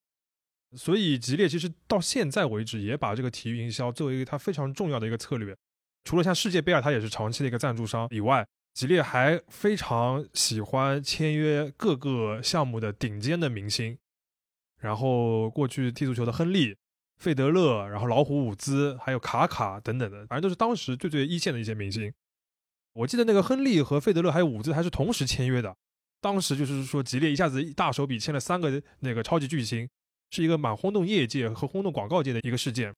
[0.75, 5.55] 所以吉列其实到现在为止也把这个体育营销作为一个它非常重要的一个策略。
[6.03, 13.97] 除了像世界杯啊，它也是长期的一个赞助商以外，吉列还非常喜欢签约各个项目的顶尖的明星。
[14.79, 16.75] 然后过去踢足球的亨利、
[17.17, 22.11] 费德勒，然后老虎伍兹，还有卡卡等等的，反正都是当时最最一线的一些明星。
[22.93, 25.73] 我记得那个亨利和费德勒还有伍兹还是同时签约的，
[26.19, 29.87] 当时就是说吉列一下子一大手笔签了三个那个超级巨星。
[30.33, 32.91] 是一个蛮轰动业界和轰动广告界的一个事件，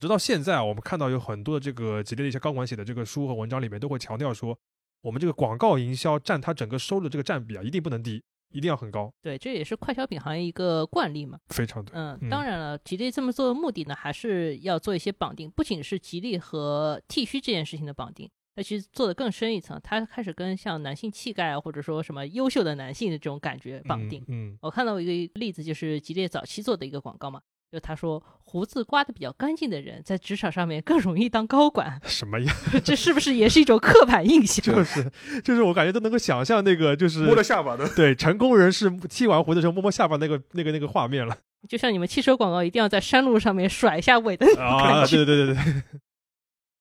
[0.00, 4.58] 直到现在啊，我们看到有很多的这个吉利的一些高管写的这个书和文章里面都会强调说，
[5.00, 8.20] 我们这个广告营销占它整个收入这个占比啊，一定不能低，
[8.52, 9.08] 一定要很高。
[9.22, 11.38] 对，这也是快消品行业一个惯例嘛。
[11.50, 11.92] 非常对。
[11.94, 18.28] 嗯，当然了，吉利这么做的目的呢，还是要做一些绑定，不仅是吉利和剃须这件事情的绑定。
[18.56, 24.24] 那其实做的更深一层，他开始跟像男性气概啊，或者说什么优秀的男性的这种感觉绑定。
[24.28, 27.40] 嗯，我看到一个例子，就是吉列早期做的一个广告嘛，
[27.72, 32.00] 就他说胡子刮的比较干净的人，在职场上面更容易当高管。
[32.06, 32.54] 什么呀？
[32.84, 34.64] 这是不是也是一种刻板印象？
[34.74, 35.10] 就 是，
[35.42, 41.36] 就是我感觉都能够想象那个就是摸着下巴的，对，成功人士剃完胡的时候摸摸下巴那个那个那个画面了。
[41.68, 45.04] 就像你们汽车广告一定要在山路上面甩一下尾的啊！
[45.06, 45.82] 对对对对对。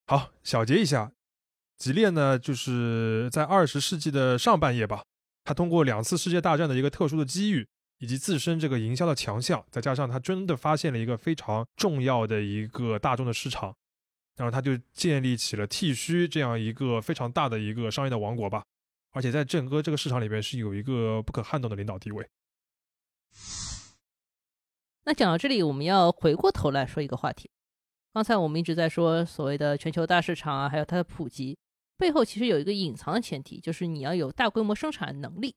[0.05, 1.11] 好，小结一下。
[1.77, 5.03] 吉列呢，就是在二十世纪的上半叶吧，
[5.43, 7.67] 他通过两次世界大战的一个特殊的机遇，
[7.99, 13.75] 以及自身这个营销的强项，再加上他真的发现了一个非常重要的一个大众的市场，
[14.37, 18.63] 然后他就建立起了剃须这样一个非常大的一个商业的王国吧。
[19.11, 22.27] 而且在整个这个市场里边是有一个不可撼动的领导地位。
[25.05, 27.51] 那讲到这里，我们要回过头来说一个话题。
[28.13, 31.57] 刚才我们一直在说所谓的全球大市场啊，还有它的普及
[31.97, 35.55] 背后，其实有一个隐藏的前提，就是你要有大规模生产能力。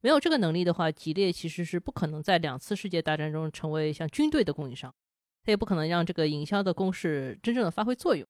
[0.00, 4.94] 没有这个能力的话，吉列其实是不可能在两次世界大战中成为像军队的供应商，
[5.42, 8.26] 它也不可能让这个营销的攻势真正的发挥作用。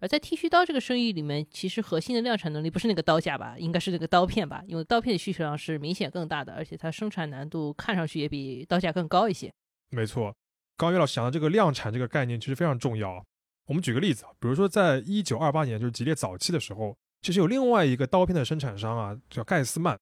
[0.00, 9.52] 而在剃须刀这个生意里面，其实核心的量产能力不是那个刀架吧，应该是那个刀片吧，因为刀片的需求量是明显更大的，而且它生产难度看上去也比刀架更高一些。
[9.90, 10.32] 没错，
[10.76, 13.24] 刚岳老师讲的这个量产这个概念其实非常重要。
[13.68, 19.98] 我们举个例子啊，比如说在一九二八年，就是吉列早期的时候，其实有另外一个刀片的生产商啊，叫盖斯曼，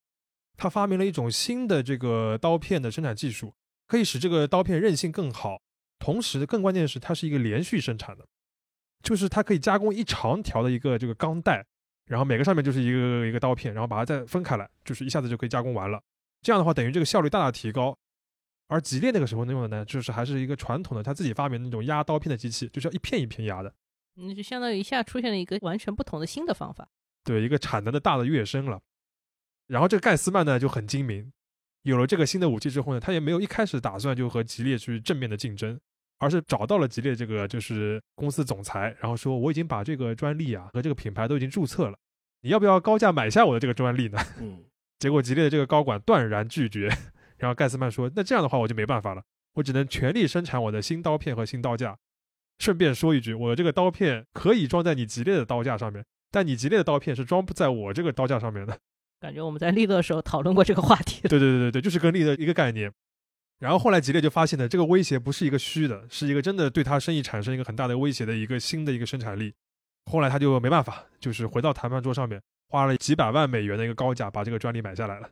[0.57, 3.53] 他发明了一种新的这个刀片的生产技术，
[3.89, 5.61] 可以使这个刀片韧性更好，
[5.99, 8.25] 同时更关键的是它是一个连续生产的。
[9.03, 11.65] 就是它可以加工一长条的一个这个钢带，
[12.07, 16.01] 然后每个上面就是一个一个刀片，然后把它再分开来，就是一下子就可以加工完了。
[16.41, 17.97] 这样的话，等于这个效率大大提高。
[18.69, 23.73] 而吉列那个时候用的呢，就是还是一个传统的他自己发明的那种压刀片的机器，就是要一片一片压的。
[24.15, 26.89] 那就相当于一下出现了一个完全不同的新的方法。
[27.25, 28.81] 对，一个产能的大的跃升了。
[29.67, 31.33] 然后这个盖斯曼呢就很精明，
[31.83, 35.79] 有了这个新的武器之后呢，他也没有一开始打算就和吉列去正面的竞争。
[36.19, 41.99] 而是找到了吉列这个就是公司总裁，然后说我已经把这个专利啊和这个品牌都已经注册了，
[42.41, 44.19] 你要不要高价买下我的这个专利呢？
[44.41, 44.65] 嗯，
[44.99, 46.89] 结果吉列的这个高管断然拒绝。
[47.39, 49.23] 然后盖斯曼说，那这样的话我就没办法了，
[49.55, 51.97] 我只能全力生产我的新刀片和新刀架。
[52.59, 58.79] 顺便说一句，我这个刀片可以装在你吉列的刀架上面，但你吉列的刀片是装不在我这个刀架上面的。
[59.21, 61.21] 感觉我们在利乐的时候讨论过这个话题。
[61.29, 62.91] 对对对对对，就是跟利乐一个概念。
[63.59, 69.55] 然后后来吉列就发现呢，这个威胁不是一个虚的，是一个真的对他生意产生一个很大的威胁的一个新的一个生产力。
[70.11, 75.29] 后来他就没办法，就是回到谈判桌上面，花了几百万美元的一个高价把这个专利买下来了。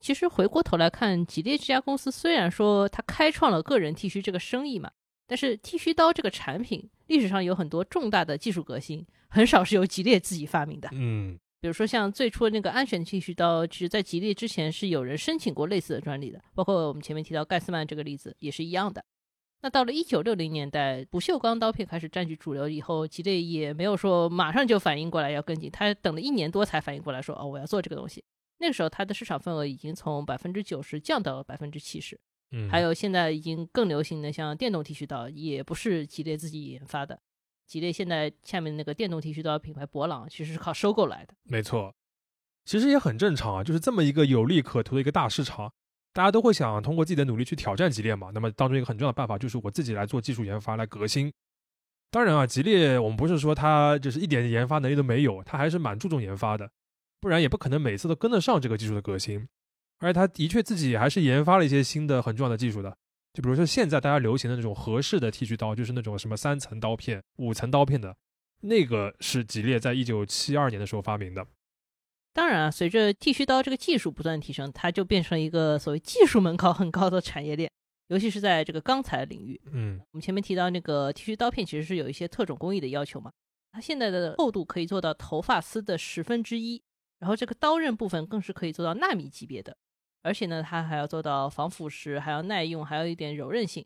[0.00, 4.90] 其实回过头来看，吉列这家公司虽然说它开创了个人剃须这个生意嘛，
[5.26, 10.88] 但是剃须刀这个产品历史上有很多重大的技术革新，很少是由吉列自己发明的。
[10.92, 11.38] 嗯。
[11.58, 19.02] 比如说，像最初的那个安全剃须刀，其实在吉列之前是有人申请过类似的专利的，包括我们前面提到盖斯曼这个例子也是一样的。
[19.62, 28.22] 那到了一九六零年代，不锈钢刀片开始占据主流以后，吉列也没有说马上就反应过来要跟进，他等了一年多才反应过来，说哦我要做这个东西。
[28.58, 32.18] 那个时候，它的市场份额已经从百分之九十降到了百分之七十。
[32.52, 37.20] 嗯，还有现在已经更流行的像电动剃须刀，也不是吉列自己研发的。
[37.66, 41.34] 吉列现在下面那个电动剃须刀品牌博朗，其实是靠收购来的。
[41.42, 41.92] 没错，
[42.64, 45.72] 其实也很正常啊，就是这么一个有利可图的一个大市场，
[46.12, 48.30] 大家都会想通过自己的努力去挑战吉列嘛。
[48.32, 51.32] 那么当中一个很重要的办法就是我自己来做技术研发来革新。
[52.12, 56.70] 当然啊，吉列我们不是说它就是一点研发能力都没有，它还是蛮注重研发的，
[57.20, 59.48] 不然也不可能每次都跟得上这个技术的革新。
[59.98, 62.96] 而且他的确自己还是研发了一些新的很重要的技术的。
[63.32, 68.16] 就比如说现在大家流行的那种合适的剃须刀，就是那种什么三层刀片、五层刀片的，
[68.60, 71.46] 那个是吉列在一九七二年的时候发明的。
[72.32, 77.70] 当然啊，随着剃须刀这个技术不断提升，它就变成了一个所谓技术门槛很高的产业链，
[78.08, 79.58] 尤其是在这个钢材领域。
[79.72, 83.32] 嗯，我们前面提到那个剃须刀片其实是有一些特种工艺的要求嘛，
[83.72, 86.82] 它现在的厚度可以做到头发丝的十分之一，
[87.18, 89.76] 然后这个刀刃部分更是可以做到纳米级别的。
[90.22, 93.84] 而且呢，它还要做到防腐蚀，还要耐用，还有一点柔韧性。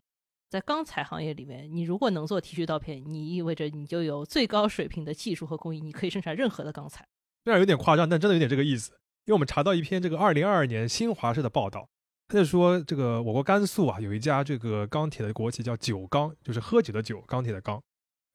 [0.49, 7.07] 在钢材行业里面，你如果能做剃须刀片，你意味着你就有最高水平的技术和工艺，你可以生产任何的钢材。
[7.45, 8.91] 虽然有点夸张，但真的有点这个意思。
[9.25, 11.87] 因为我们查到一篇这个二零二二年新华社的报道，
[12.27, 17.81] 他就说这个我国甘肃啊有一家这个钢铁的国企叫九钢，就是喝酒的酒，钢铁的钢。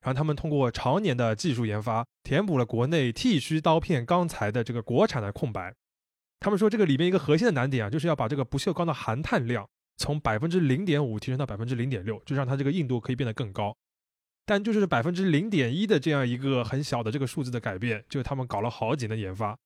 [0.07, 5.75] 然后他们通过常年的技术研发，填补了国内剃须刀片钢材的这个国产的空白。
[6.39, 9.67] 他们说，这个里面一个核心的难点啊，就是要把这个不锈钢的含碳量
[9.97, 13.75] 从百分之零点五提升到百分之零点六，就让它这个硬度可以变得更高。
[14.45, 19.57] 但就是百分之零点一的这样一个很小的这个数字的改变，就他们搞了好几年研发。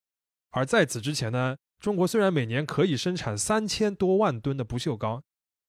[0.50, 5.22] 而在此之前呢，中国虽然每年可以生产三千多万吨的不锈钢，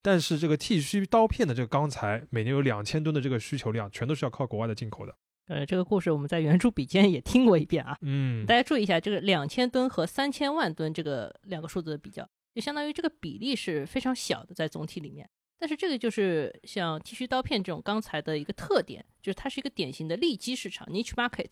[0.03, 5.17] 但是这个剃须刀片的这个钢材每年有两千吨的这个需求量，全都是要靠国外的进口的。
[5.47, 7.97] 呃，这个故事我们在原著笔尖也听过一遍啊。
[8.01, 15.29] 嗯，大家注意一下，这个两千吨和三千万吨这个两个数字的比较，就相当于这个比例是非常小的，在总体里面。
[15.57, 21.51] 但是这个就是像剃须刀片这种钢材的一个特点，就是它是一个典型的利基市场 （niche market），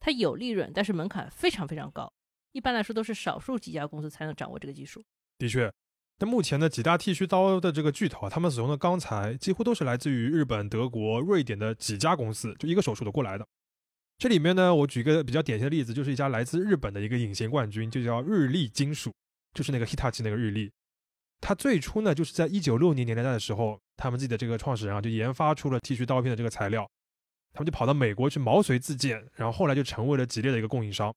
[0.00, 2.12] 它有利润，但是门槛非常非常高。
[2.50, 5.04] 一般来说，都是少数几家公司才能掌握这个技术。
[5.38, 5.72] 的确，
[6.26, 13.46] 目前的，几大剃须刀的这个巨头啊，他们使用的钢材几乎都是来自于日本、德国、瑞典的几家公司，就一个手数的过来的。
[14.18, 19.12] 这里面呢，我举一个比较典型的例子，就是一家来自日本的一个隐形冠军，就叫日立金属，
[19.52, 20.70] 就是那个 Hitachi 那个日立。
[21.40, 26.88] 它最初呢，就是在一九六零年代的时候，他们自己的这个创始人啊，就研发出了剃须刀片的这个材料，
[27.52, 31.12] 他们就跑到美国去毛遂自荐，然后后来就成为了吉列的一个供应商。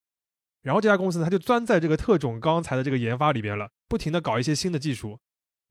[0.64, 5.18] 然后这家公司呢，他就钻在这个特种钢材的这个研发里边了，不停的搞一些新的技术。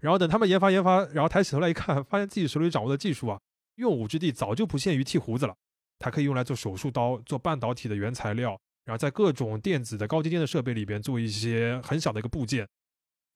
[0.00, 3.40] 然后等他们研发研发，然后抬起头来一看，发现自己手里掌握的技术啊，
[3.77, 5.55] 用武之地早就不限于剃胡子了。
[5.98, 12.68] 它可以用来做手术刀，做半导体的原材料，然后在各种电子的高精尖的设备里边做一些很小的一个部件。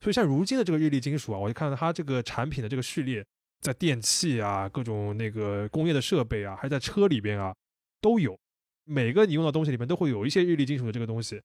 [0.01, 3.25] 所以像如今的这个日立金属啊，我就看到它这个产品的这个序列，
[3.61, 7.55] 在电器啊、各种那个工业的设备啊，还在车里边啊
[8.01, 8.39] 都有。
[8.85, 11.41] 每个你用的东西里面都会有一些日立金属的这个东西。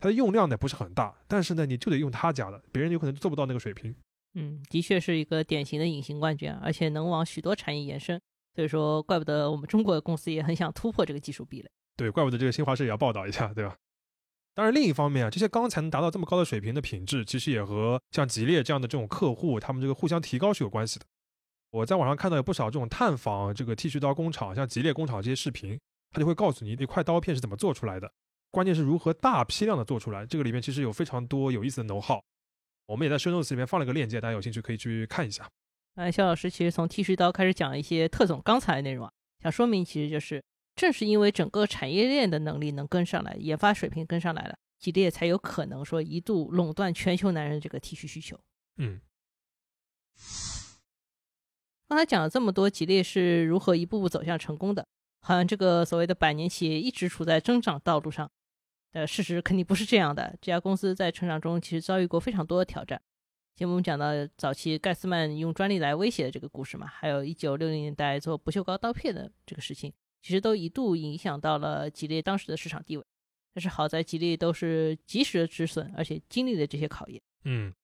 [0.00, 3.94] 它的用量呢不是很大，但是呢你就得用他家的，别人有可能做不到那个水平。
[4.34, 8.20] 嗯，的确是一个典型的隐形冠军，而且能往许多产业延伸。
[8.54, 11.70] 所以说，怪不得我们中国的公司也很想突破这个技术壁垒。
[11.96, 13.76] 对，怪不得这个新华社也要报道一下，对吧？
[14.54, 21.06] 当然，另一方面啊，这些钢材能达到这么高的水平的品质，其实也和像吉列这样的这种客户，他们这个互相提高是有关系的。
[21.70, 25.78] 我在网上看到有不少这种探访这个剃须刀工厂，像吉列工厂这些视频，
[26.10, 28.12] 他就会告诉你一块刀片是怎么做出来的，
[28.50, 30.26] 关键是如何大批量的做出来。
[30.26, 32.22] 这个里面其实有非常多有意思的能耗。
[32.86, 35.48] 我们也在 show notes 里面放了个链接，大家有兴趣可以去看一下。
[35.94, 40.42] 呃，肖老师其实从剃须刀开始讲一些特种钢材的内容啊，想说明其实就是
[40.74, 48.38] 正是因为整个产业链的能力能跟上来，研发水平跟上来了，吉列才有可能说一度垄断全球男人这个剃须需求。
[48.78, 49.00] 嗯，
[51.88, 54.86] 刚才讲了这么多，吉列是如何一步步走向成功的，
[55.20, 58.30] 好像这个所谓的百年企业一直处在增长道路上，
[58.92, 60.36] 呃，事实肯定不是这样的。
[60.40, 63.00] 这家公司在成长中其实遭遇过非常多的挑战。
[63.54, 73.04] 节目讲到早期盖斯曼用专利来威胁的这个故事嘛，还有一九六零年代做不锈钢刀片的这个事情，其实都一度影响到了吉列当时的市场地位。
[73.52, 77.20] 但是好在吉列都是及时止损，而且经历了这些考验。
[77.44, 77.74] 嗯，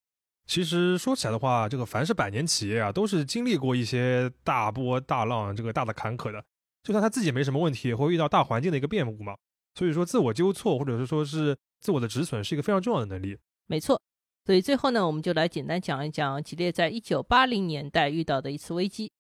[0.47, 6.43] 其实说起来的话，这个凡是百年企业啊，都是经历过一些大波大浪，这个大的坎坷的。
[6.83, 9.37] 就算他自己没什么问题，也会遇到大环境的一个变故嘛。
[9.77, 13.39] 所以说，自我纠错或者是说是自我的止损，是一个非常重要的能力。
[13.67, 14.01] 没错。
[14.45, 19.13] 所以最后呢，我们就来简单讲一讲吉列在一九八零年代遇到的一次危机。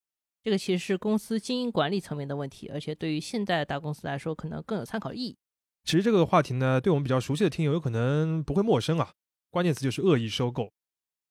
[0.43, 5.37] 这个其实是公司经营管理层面的问题，而且对于现在的大公司来说，可能更有参考意义。
[5.85, 9.11] 其实这个话题呢，对我们比较熟悉的听友有可能不会陌生啊。
[9.51, 10.71] 关键词就是恶意收购。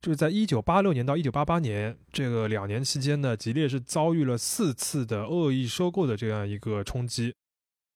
[0.01, 7.33] 就是在一九八六年到一九八八年这个两年期间呢，吉列是遭遇了四次的恶意收购的这样一个冲击。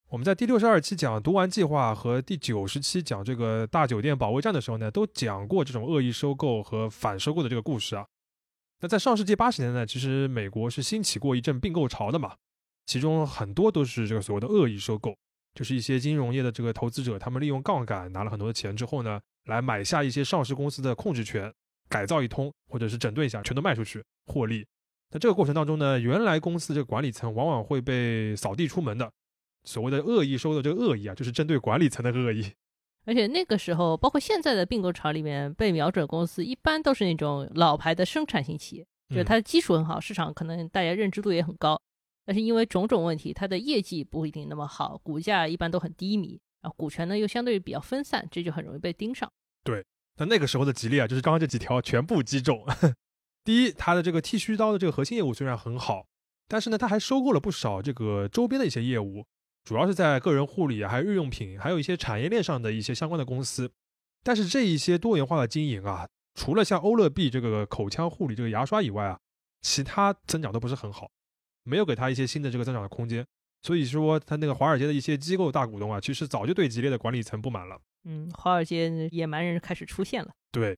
[0.10, 8.04] 我们在第六十二期讲读完计划和第九十期讲这个大酒店保卫战的时候呢，都讲过这种恶意收购和反收购的这个故事啊。
[8.80, 12.36] 那在上世纪八十年代，其实美国是兴起过一阵并购潮的嘛，
[12.88, 15.16] 其中很多都是这个所谓的恶意收购，
[15.54, 21.54] 就是一些金融业的这个投资者，他们利用杠杆拿了很多的钱之后呢，来买下一些上市公司的控制权，
[21.88, 24.66] 改造一通或者是整顿一下，全都卖出去获利。
[25.12, 29.12] 在这个过程当中呢，原来公司这个管理层往往会被扫地出门的。
[29.64, 32.46] 所谓的恶意收购这个恶意啊，就是针对管理层的恶意。
[33.06, 41.82] 而且那个时候，包括现在的并购潮里面被瞄准公司，一般都是那种老牌的生产型企业，就是它的基础很好，市场可能大家认知度也很高。
[42.26, 49.32] 但是因为种种问题，它的业绩不一定那么好，股价一般都很低迷，然后股权呢又相对比较分散，这就很容易被盯上。
[49.64, 49.84] 对，
[50.16, 52.64] 但那个时候的吉利啊，就是刚刚这几条全部击中。
[53.44, 56.06] 第一，它的这个剃须刀的这个核心业务虽然很好，
[56.48, 59.26] 但是呢，它还收购了不少这个周边的一些业务。
[59.70, 63.72] 主要是在个人护理啊，还有日用品，还有一些产业链上的一些相关的公司。
[64.24, 69.20] 但是这一些多元化的经营啊，除了像欧乐 B 这个口腔护理这个牙刷以外啊，
[69.62, 71.12] 其他增长都不是很好，
[71.66, 73.24] 没有给他一些新的这个增长的空间。
[73.62, 77.80] 所以说，他那个华尔街的一些机构大股东啊，其实早就对吉列的管理层不满了。
[78.06, 80.32] 嗯，华尔街野蛮人开始出现了。
[80.52, 80.76] 对，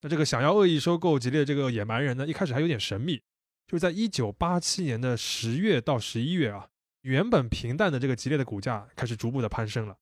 [0.00, 3.20] 那这个想要恶意收购吉列这个野蛮人呢，一开始还有点神秘，
[3.66, 6.70] 就是在一九八七年的十月到十一月啊。
[7.06, 9.96] 原本平淡的这个吉列的股价开始逐步的攀升了，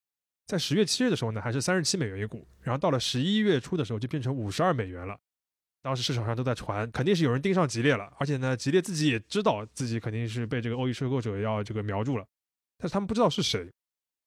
[0.47, 5.15] 在十月七日的时候呢，还是三十七美元一股，然后到了十一月初的时候就变成五十二美元了。
[5.83, 12.25] 当时市场上都在传，肯定是有人盯上吉列了，而且呢，吉列自己也知道自己肯定是被这个恶意收购者要这个瞄住了，
[12.79, 13.71] 但是他们不知道是谁。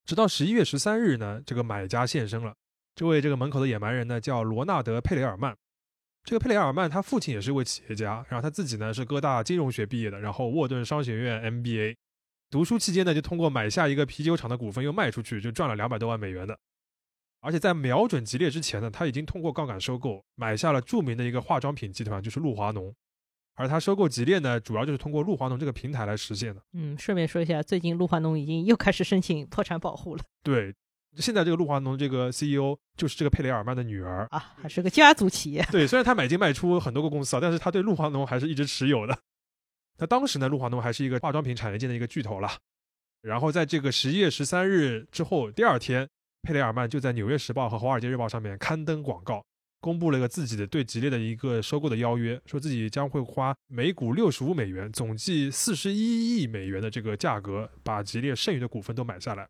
[0.05, 2.53] 直到十一月十三日呢，这个买家现身了，
[2.93, 5.57] 这位这个门口的野蛮人呢叫罗纳德·佩雷尔曼。
[6.23, 11.95] 这个佩雷尔曼他父亲也是一位企业家，然后他自己呢是哥大金融学毕业的，然后沃顿商学院 MBA。
[12.49, 16.57] 读书期间呢，就通过买下一个啤酒厂的股份又卖出去，就赚了两百多万美元的。
[17.41, 22.93] 而且在瞄准吉列之前呢，他已经通过杠杆收购买下了著名的一个化妆品集团，就是露华浓。
[23.55, 26.61] 而他收购吉列呢，主要就是通过露华浓这个平台来实现的。
[26.73, 30.73] 嗯，顺便说一下，最近露华浓已经又开始申请破产保护了对，
[31.17, 34.27] 现在这个露华浓这个 CEO 就是这个佩雷尔曼的女儿。
[34.29, 35.67] 啊，还是个家族企业。
[35.71, 39.17] 对，虽然他买进卖出很多个公司啊，但是他对露华浓还是一直持有的。
[39.97, 42.49] 那当时呢，露华浓还是一个化妆品产业界的一个巨头了。
[43.21, 46.07] 然后在这个十一月十三日之后，第二天，
[46.43, 49.43] 佩雷尔曼就在《纽约时报》和《华尔街日报》上面刊登广告，
[49.81, 59.47] 公布了一个自己的对吉列的一个收购的邀约，说自己将会花每股六十五美元，总计四十一亿美元的这个价格，把吉列剩余的股份都买下来。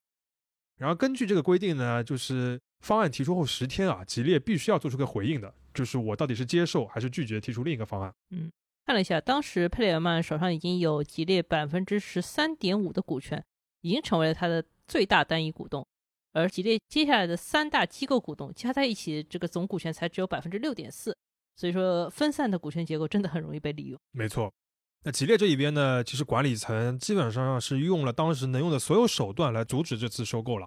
[0.79, 8.13] 然后根据这个规定呢，就是方案提出后十天啊，吉列必须要做出个回应的，就是我到底是接受还是拒绝提出另一个方案。
[8.29, 8.49] 嗯
[8.87, 13.43] 看了一下，当时佩雷尔曼手上已经有吉列百分之十三点五的股权，
[13.81, 15.85] 已经成为了他的最大单一股东。
[16.31, 21.13] 而吉列接下来的三大机构股东加在一起，这个总股权才只有百分之六点四，
[21.57, 23.99] 所以说分散的股权结构真的很容易被利用。
[24.13, 24.49] 没错。
[25.03, 30.65] 那吉列这一边呢，其实管理层基本上是用了当时能用的所有手段来阻止这次收购了。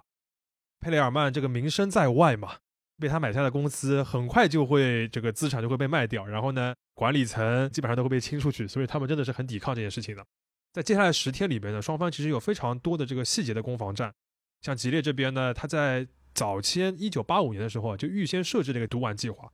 [0.79, 2.57] 佩雷尔曼这个名声在外嘛，
[2.99, 10.23] 被他买下的公司很快就会这个资产就会被卖掉，然后呢，管理层基本上都会被清出去，所以他们真的是很抵抗这件事情的。
[10.71, 14.13] 在接下来十天里边呢，双方其实有非常多的这个细节的攻防战。
[14.61, 19.45] 像吉列这边呢，他在早先一九八五年的时候就预先设置了一个毒丸计划，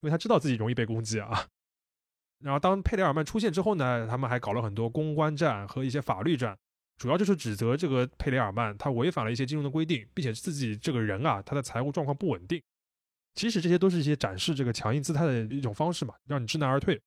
[0.00, 1.46] 因为他知道自己容易被攻击啊。
[2.42, 6.56] 然后当佩雷尔曼出现之后呢，他们还搞了很多公关战和一些法律战，
[6.96, 12.62] 主要就是指责这个佩雷尔曼他违反了一些金融的规定，并且自己这个人啊他的财务状况不稳定。
[13.34, 17.00] 其实这些都是一些展示这个强硬姿态的一种方式嘛，让你知难而退。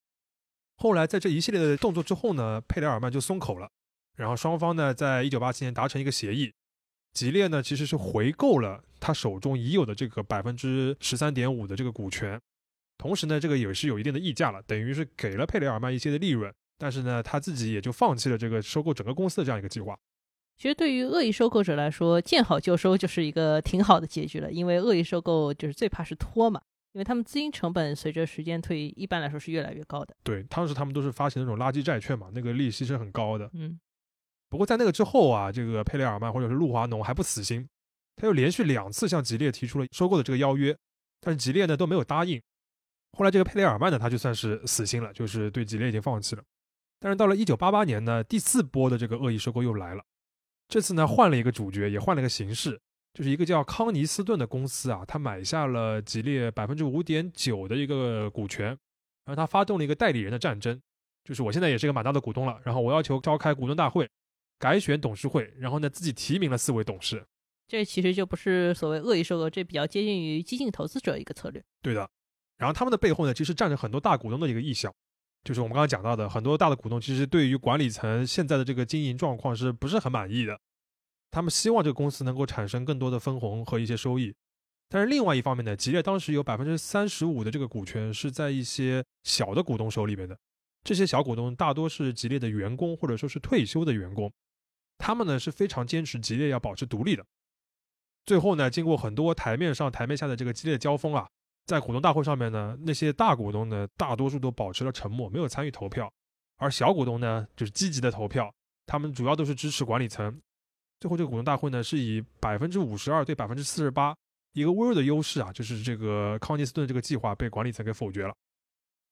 [0.76, 3.70] 后来在这一系列的动作之后呢，佩雷尔曼就松口了，
[4.16, 6.54] 然后双方呢在一九八七年达成一个协议，
[7.14, 12.40] 吉列呢其实是回购了他手中已有的这个百分之十三点五的这个股权，
[12.98, 19.98] 同时呢这个也是有一定的溢价了，等于是给了佩雷尔曼一些的利润，但是呢他自己也就放弃了这个收购整个公司的这样一个计划。
[20.58, 26.60] 其实对于恶意收购者来说，见好就收就是一个挺好的结局了，因为恶意收购就是最怕是拖嘛，
[26.94, 30.16] 因为他们资金成本随着时间推移，一般来说是越来越高的。
[30.24, 33.48] 对，当时他们都是发行那种垃圾债券嘛，那个利息是很高的。
[33.54, 33.80] 嗯，
[34.50, 37.70] 不过在那个之后啊，这个佩雷尔曼或者是露华浓还不死心，
[38.16, 40.76] 他又连续两次向吉列提出了收购的这个邀约，
[41.22, 42.42] 但是吉列呢都没有答应。
[43.16, 46.44] 后来这个佩雷尔曼呢，他就算是死心了，就是对吉列已经放弃了。
[47.00, 50.04] 但是到了一九八八年呢，第四波的这个恶意收购又来了，
[50.68, 52.80] 这次呢换了一个主角，也换了个形式，
[53.14, 58.68] 就是一个叫康尼斯顿的公司啊，他买下了吉列百分之五点九的一个股权，
[59.26, 60.80] 然后他发动了一个代理人的战争，
[61.24, 64.10] 就是我现在也是一个蛮大的股东了，然后我要求召开股东大会，
[64.60, 67.26] 改选董事会，然后呢自己提名了四位董事。
[67.68, 71.64] 这其实就不是所谓恶意收购，这比较接近于激进投资者一个策略。
[71.82, 72.10] 对的，
[72.58, 74.94] 然后他们的背后呢，其实站着很多大股东的一个意向，
[75.48, 80.60] 就是我们刚刚讲到的，很多大的股东其实对于管理层现在的这个经营状况是不是很满意的？
[81.32, 84.36] 他们希望这个公司能够产生更多的分红和一些收益。
[84.90, 90.38] 但是另外一方面呢，吉列当时有百分之三十五的这个股权是在一些小的股东手里边的，
[90.84, 94.30] 这些小股东大多是吉列的员工或者说是退休的员工，
[94.98, 97.26] 他们呢是非常坚持吉列要保持独立的。
[98.26, 101.30] 最后呢，经过很多台面上台面下的这个激烈交锋啊，
[101.68, 106.10] 在股东大会上面呢，那些大股东呢，大多数都保持了沉默，没有参与投票，
[106.56, 108.50] 而小股东呢，就是积极的投票，
[108.86, 110.42] 他们主要都是支持管理层。
[111.02, 114.16] 最后这个股东大会呢，是以百分之五十二对百分之四十八
[114.54, 118.34] 一个微弱的优势啊，就是这个康尼斯顿这个计划被管理层给否决了。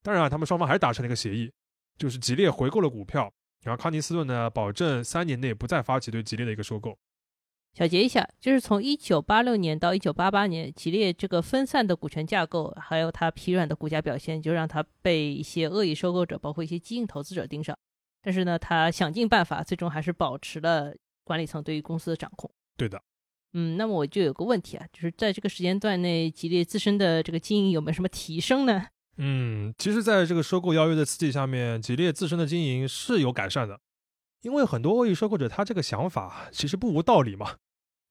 [0.02, 1.52] 当然啊，他们双方还是达成了一个协议，
[1.98, 3.30] 就是吉列回购了股票，
[3.64, 6.98] 然后康尼斯顿呢，保证三年内不再发起对吉列的一个收购。
[7.78, 17.78] 小结一下，就是从一九八六年到一九八八年，吉列这个分散的股权架构，还有它疲软的股价表现，就让它被一些恶意收购者，包括一些激进投资者盯上。
[18.22, 22.50] 但是呢，他想尽办法，最终还是保持了管理层对于公司的掌控。
[22.78, 23.02] 对的，
[23.54, 28.88] 嗯，那么我就有个问题啊，就是在这个时间段内，吉列自身的这个经营有没有什么提升呢？
[29.18, 33.80] 嗯，其实，在这个收购邀约的刺激下面，吉列自身的经营是有改善的，
[34.42, 37.58] 因为很多恶意收购者他这个想法其实不无道理嘛，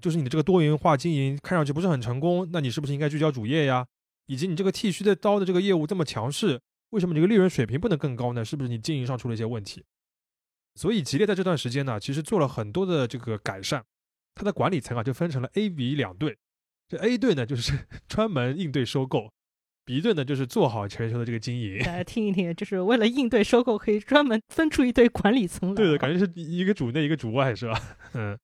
[0.04, 3.86] 就是你的这个多元化经营看上去不是很成功，那你是不是应该聚焦主业呀？
[4.26, 8.44] 以及你这个剃须的刀的这个业务这么强势，为什么你这个利润水平不能更高呢？
[8.44, 9.82] 是不是你经营上出了一些问题？
[10.74, 13.82] 所以吉列在这段时间呢，其实做了很多的这个改善，
[14.34, 16.36] 它的管理层啊就分成了 A、B 两队，
[16.86, 17.72] 这 A 队呢就是
[18.06, 19.30] 专门应对收购。
[19.86, 21.78] B 队呢，就是做好全球的这个经营。
[21.78, 25.74] 大家听一听，就是为了应对收购，可以专门分出一堆管理层来。
[25.74, 27.80] 对的，感觉是一个主内，一个主外，是吧？
[28.12, 28.38] 嗯。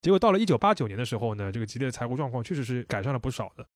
[0.00, 3.66] 结果到了一九八九年的时候呢，这个吉列的财务状况确实是改善了不少的。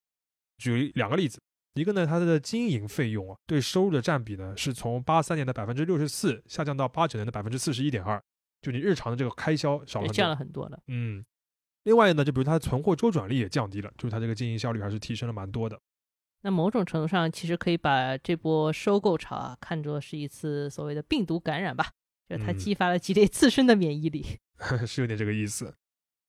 [0.59, 1.41] 举两个例子，
[1.75, 8.23] 一个呢，它的经营费用啊，对收入的占比呢，是从八三年的百分之六十四下降到八九年的百分之四十一点二，
[8.61, 10.79] 就你日常的这个开销少了降了很多了。
[10.87, 11.25] 嗯，
[11.85, 15.81] 另外呢，就比如它的存货周转率也降低了，就是它这个经营效率还是提升了蛮多的。
[16.43, 21.91] 那某种程度上，其实可以把这波收购潮啊看作是一次所谓的病毒感染吧，
[22.29, 24.25] 就是它嗯激发了吉列自身的免疫力。
[24.87, 25.75] 是有点这个意思。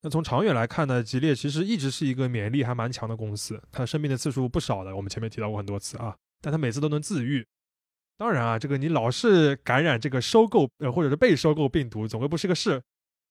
[0.04, 7.46] 那从长远来看呢，吉列其实一直是一个免疫力还蛮强的公司，它生病的次数不少的，我们前面提到过很多次啊，但它每次都能自愈。
[8.18, 12.82] 当然啊，这个你老是感染这个收购呃或者是被收购病毒，总归不是个事。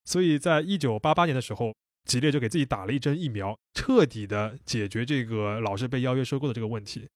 [0.05, 1.75] 所以在一九八八年的时候，
[2.07, 7.07] 吉列就给自己打了一针疫苗，彻底的解决这个老是被邀约收购的这个问题。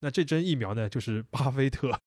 [0.00, 1.98] 那这针疫苗呢，就是巴菲特。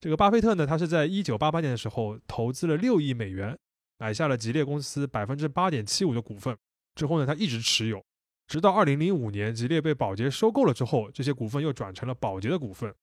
[0.00, 3.56] 这个巴菲特呢，他是在一九八八年的时候投资了六亿美元，
[3.98, 6.56] 买下了吉列公司百分之八点七五的股份。
[6.94, 8.04] 之后呢，他一直持有，
[8.46, 12.94] 直到二零零五年吉列被宝洁收购了之后，这些股份又转成了宝洁的股份。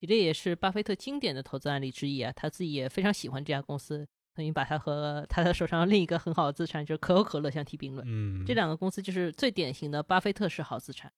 [0.00, 8.04] 吉列也是巴菲特经典的投资案例之一啊，他自己也非常喜欢这家公司，曾经把它和他的手上另一个很好的资产就是可口可乐相提并论。
[8.08, 11.12] 嗯，这两个公司就是最典型的巴菲特式好资产，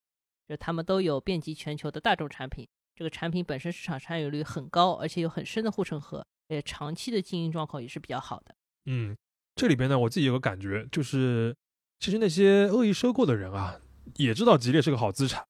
[0.49, 8.55] 就他们都有遍及全球的大众产品，这个产品本身市场占有率很高，而且有很深的护城河，而且长期的经营状况也是比较好的。
[8.87, 9.17] 嗯，
[9.55, 11.55] 这里边呢，我自己有个感觉，就是
[12.01, 13.79] 其实那些恶意收购的人啊，
[14.17, 15.47] 也知道吉列是个好资产，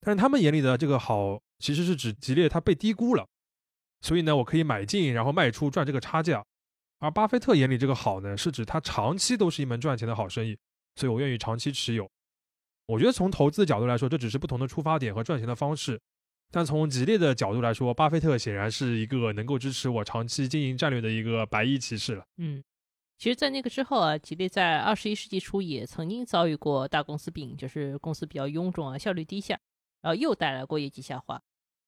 [0.00, 3.26] 但是他们眼里的这个好，其实是指吉列它被低估了，
[4.00, 6.44] 所以呢，我可以买进，然后卖出赚这个差价。
[6.98, 10.56] 而巴菲特眼里这个好呢，是指它长期都是一门赚钱的好生意，
[10.96, 12.08] 所以我愿意长期持有。
[12.86, 16.00] 我觉得从投资的角度来说，这只是不同的出发点和赚钱的方式。
[16.50, 22.24] 但从吉列的角度来说，巴菲特显然是一个能够支持我长期经营战略的一个白衣骑士了。
[22.36, 22.62] 嗯，
[23.22, 29.56] 其实，在那个之后啊，吉列在二十一世纪初也曾经遭遇过大公司病，就是公司比较臃肿啊，效率低下，
[30.00, 31.40] 然后又带来过业绩下滑。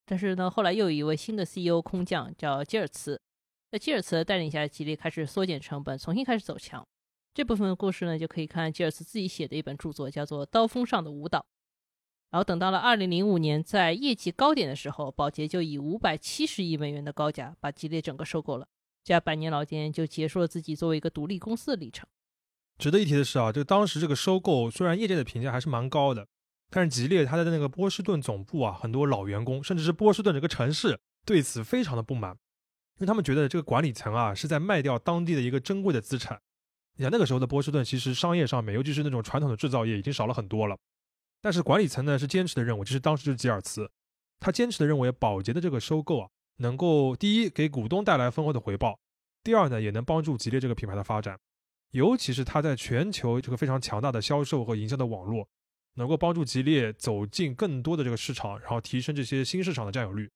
[0.07, 3.21] 但是呢，后来又有一位新的 CEO 空降，叫基尔茨，
[3.69, 6.87] 在基尔茨的带领下，吉列开始缩减成本，重新开始走强。
[7.35, 11.41] 这部分的故事呢，就可以看基尔茨自己写的一本著作，叫做《刀锋上的舞蹈》。
[12.31, 18.69] 然后等到了二零零五年，在业绩高点的时候，宝洁就以五百七十亿美元的高价把吉列整个收购了。
[19.05, 22.09] 这百年老店就结束了自己作为一个独立公司的历程。
[22.79, 26.27] 值得一提的是啊，就当时这个收购虽然业界的评价还是蛮高的，
[26.71, 36.41] 但是吉列它的那个波士顿总部啊，很多老员工甚至是波士顿这个城市对此非常的不满，因为他们觉得这个管理层啊是在卖掉当地的一个珍贵的资产。
[36.97, 40.77] 你想那个时候的波士顿，其实商业上面，尤其是那种传统的制造业已经少了很多了，
[41.43, 43.91] 但是管理层呢是坚持的认为，就是当时就是吉尔茨，
[44.41, 48.99] 他坚持的认为宝洁的这个收购啊，能够第一给股东带来丰厚的回报，
[49.43, 51.39] 第二呢也能帮助吉列这个品牌的发展。
[51.91, 55.47] 尤其是它在全球这个非常强大的销售和营销的网络，
[55.95, 60.29] 能够帮助吉列走进更多的这个市场，然后提升这些新市场的占有率。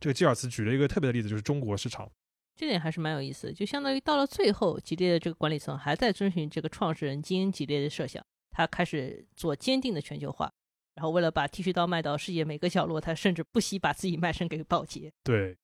[0.00, 2.10] 这个基尔茨举了一个特别的例子，就是中国市场。
[2.54, 10.52] 这点还是蛮有意思，就相当于到了最后，吉列的这个管理层还在遵循这个创始人基恩吉列的设想，他开始做坚定的全球化，
[10.98, 15.12] 然后为了把剃须刀卖到世界每个角落，他甚至不惜把自己卖身给保洁。
[15.22, 15.56] 对。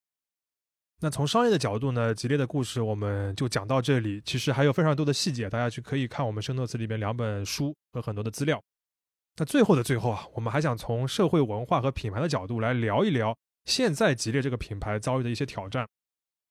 [1.00, 4.22] 那从商业的角度呢，吉列的故事我们就讲到这里。
[4.24, 8.62] 其实还有非常多的细节，大家去可以看我们生动词里面两本书和很多的资料。
[9.36, 15.84] 那最后的最后啊，我们还想从社会文化和品牌的角度来聊一聊现在吉列这个品牌遭遇的一些挑战。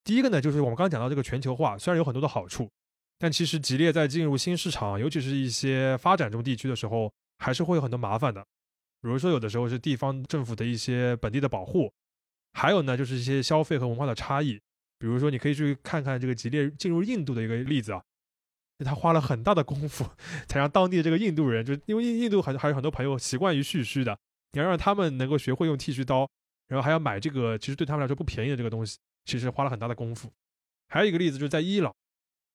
[0.03, 2.69] 第一个呢，就是我们刚刚讲到这个全球化，虽然有很多的好处，
[3.17, 8.45] 但其实吉列在进入新市场，尤其是一些发展中地区的时候，还是会有很多麻烦的。
[9.03, 11.91] 比如说，有的时候是地方政府的一些本地的保护，
[12.53, 14.57] 还有呢，就是一些消费和文化的差异。
[14.97, 18.01] 比如说，你可以去看看这个吉列进入印度的一个例子啊，
[18.85, 20.05] 他花了很大的功夫，
[20.47, 24.17] 才让当地的这个印度人，就因为印印度还还有很多朋友习惯于蓄须的，
[24.53, 26.25] 你要让他们能够学会用剃须刀，
[26.69, 30.31] 然后还要买这个其实对他们来说不便宜的这个东西，其实花了很大的功夫。
[30.87, 31.93] 还有一个例子就是在伊朗，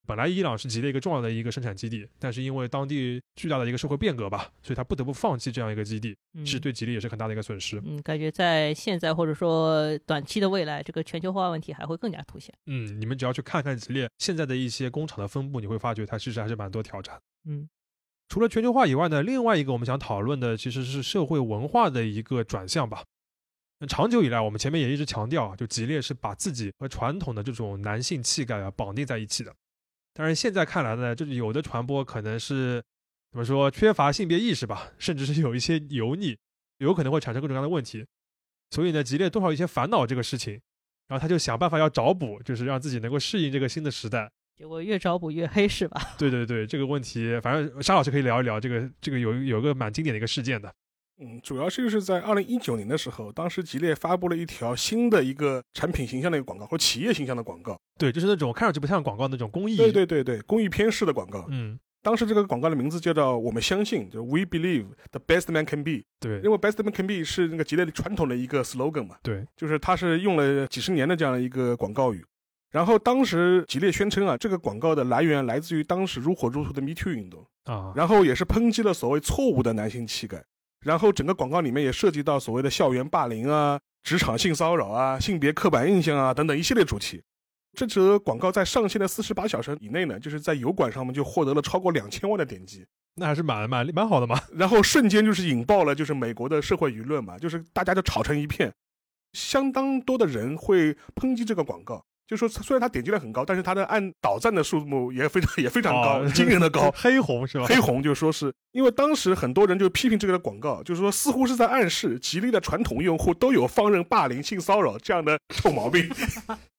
[0.08, 7.78] 本来伊朗是吉列一个重要的一个生产基地，但是因为当地巨大的一个社会变革吧，所以他不得不放弃这样一个基地，嗯其实对吉列也是很大的一个损失。
[7.84, 12.54] 嗯，感觉在现在或者说短期的未来，这个全球化问题还会更加凸显。
[12.64, 17.20] 嗯，你们只要去看看吉列现在的一些工厂的分布，你会发觉它其实还是蛮多挑战。
[17.44, 17.68] 嗯，
[18.30, 23.04] 除了全球化以外呢，另外一个我们想讨论的其实是社会文化的一个转向吧。
[23.80, 29.54] 那长久以来，我们前面也一直强调啊，就吉列是把自己和传统的这种男性气概啊绑定在一起的。
[30.18, 32.82] 当然，现在看来呢，就是有的传播可能是
[33.30, 36.36] 怎么说，缺乏性别意识吧，甚至是有一些油腻，
[36.78, 38.04] 有可能会产生各种各样的问题。
[38.70, 40.60] 所以呢，吉列多少有些烦恼这个事情，
[41.06, 44.28] 然后他就想办法要找补，就是让自己能够适应这个新的时代。
[44.56, 46.16] 结果越找补越黑是吧？
[46.18, 50.74] 对对对，这个问题，反正沙老师可以聊一聊这个这个有有个蛮经典的一个事件的。
[51.20, 57.76] 嗯，主要是就是在二零一九年的时候，当时吉列发布了一条新的一个产品形象的一个广告，或企业形象的广告。
[57.98, 59.76] 对，就是那种看上去不像广告那种公益。
[59.76, 61.44] 对对对对，公益片式的广告。
[61.50, 66.04] 嗯，当时这个广告的名字叫做“我们相信”，就 “We believe the best man can be”。
[66.20, 69.16] 对，因为 “best man can be” 是那个吉列传统的一个 slogan 嘛。
[69.22, 72.24] 对，就是它是用了几十年的这样的一个广告语。
[72.70, 80.44] 然后当时吉列宣称啊，这个广告的来源来自于当时如火如荼的 Me Too 运动啊，然后也是抨击了所谓错误的男性气概。
[80.80, 87.22] 然后整个广告里面也涉及到所谓的校园霸凌啊、职场性骚扰啊、性别刻板印象啊等等一系列主题。
[87.74, 94.40] 这则广告在上线的四十八小时以内呢，就是在油管上面就获得了超过两千万的点击，那还是蛮蛮蛮好的嘛。
[94.52, 98.72] 然后瞬间就是引爆了就是美国的社会舆论嘛，就是大家就吵成一片，
[99.32, 102.04] 相当多的人会抨击这个广告。
[102.28, 106.90] 就说虽然它点击量很高，但是它的按导赞的数目也非常也非常高， 惊人的高。
[106.94, 107.64] 黑红是吧？
[107.64, 116.06] 黑红就说是因为当时很多人就批评这个的广告，就是说似乎是在暗示吉利的传统用户都有放任霸凌、性骚扰这样的 臭毛病，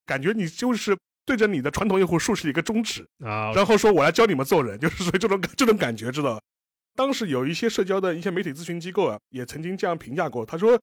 [0.05, 0.95] 感觉你就是
[1.25, 6.39] 对着你的传统用户竖起一个中指啊，然后说我来教你们做人，就是所以这种这种感觉知道。
[6.95, 10.79] 当时有一些社交的一些媒体咨询机构啊，也曾经这样评价过，他说。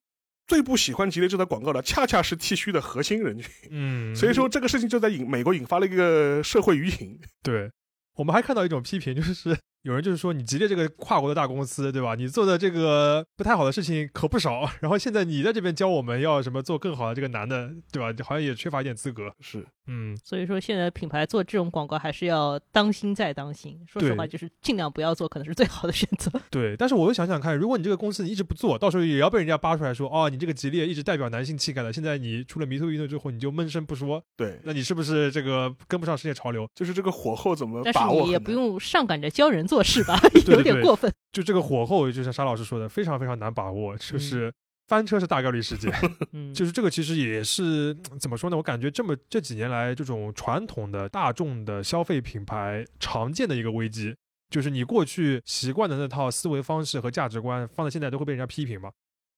[0.47, 3.51] 最不喜欢吉列这条广告的，恰恰是剃须的核心人群。
[3.71, 7.19] 嗯，所以说这个事情就在引美国引发了一个社会舆情。
[7.43, 7.71] 对，
[8.15, 9.57] 我们还看到一种批评，就是。
[9.87, 12.17] 有人就是说，你吉列这个跨国的大公司，对吧？
[12.17, 14.69] 你做的这个不太好的事情可不少。
[14.81, 18.13] 然后现在你在这边教我们要什么做更好的这个男的，对吧？
[18.25, 19.33] 好像也缺乏一点资格。
[19.39, 20.17] 是，嗯。
[20.25, 23.79] 所以说现在品牌做这种广告还是要当心再当心。
[23.87, 26.33] 说实话，就是尽量不要做，可能是最好的选择。
[26.51, 34.21] 对，但是我又想想看，如果你这个公司你一直不做到时候也要被人家扒出来说，哦，你这个吉列一直代表男性气概的，现在你出了迷途运动之后你就闷声不说。
[34.37, 36.69] 对，那你是不是这个跟不上世界潮流？
[36.75, 38.15] 就是这个火候怎么把握？
[38.15, 40.19] 但是你也不用上赶着教人做事吧。
[40.49, 43.97] 有点过分，就这个火候，就像沙老师说的，非常非常难把握。
[43.97, 44.53] 就是
[44.87, 45.93] 翻车是大概率事件，
[46.55, 48.57] 就是这个其实也是怎么说呢？
[48.57, 54.15] 我感觉这么这几年来，这种传统的大众的消费品牌常见的一个危机，
[54.49, 58.91] 就是你过去习惯的那套思维方式和价值观，放在现在都会被人家批评嘛。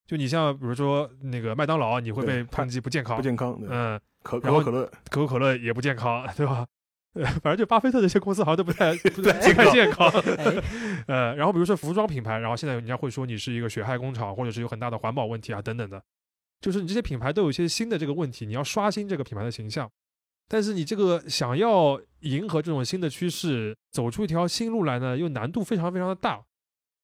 [0.07, 6.67] 就你像比如说那个麦当劳，你会被抨击不健康，不健康，嗯，可可口可乐，可口可乐也不健康，对吧？
[7.43, 10.09] 反正就巴菲特这些公司好像都不太 不太健康，
[11.09, 16.03] 呃，然后比如说服装品牌，然后现在人家会说你是一个血汗工厂，或者是有很大的环保问题啊等等的，
[16.61, 19.91] 就是你这些品牌都有一些新的这个问题，你要刷新这个品牌的形象，
[20.49, 26.43] 但是你这个想要迎合这种新的趋势，走出一条新路来呢，又难度非常非常的大。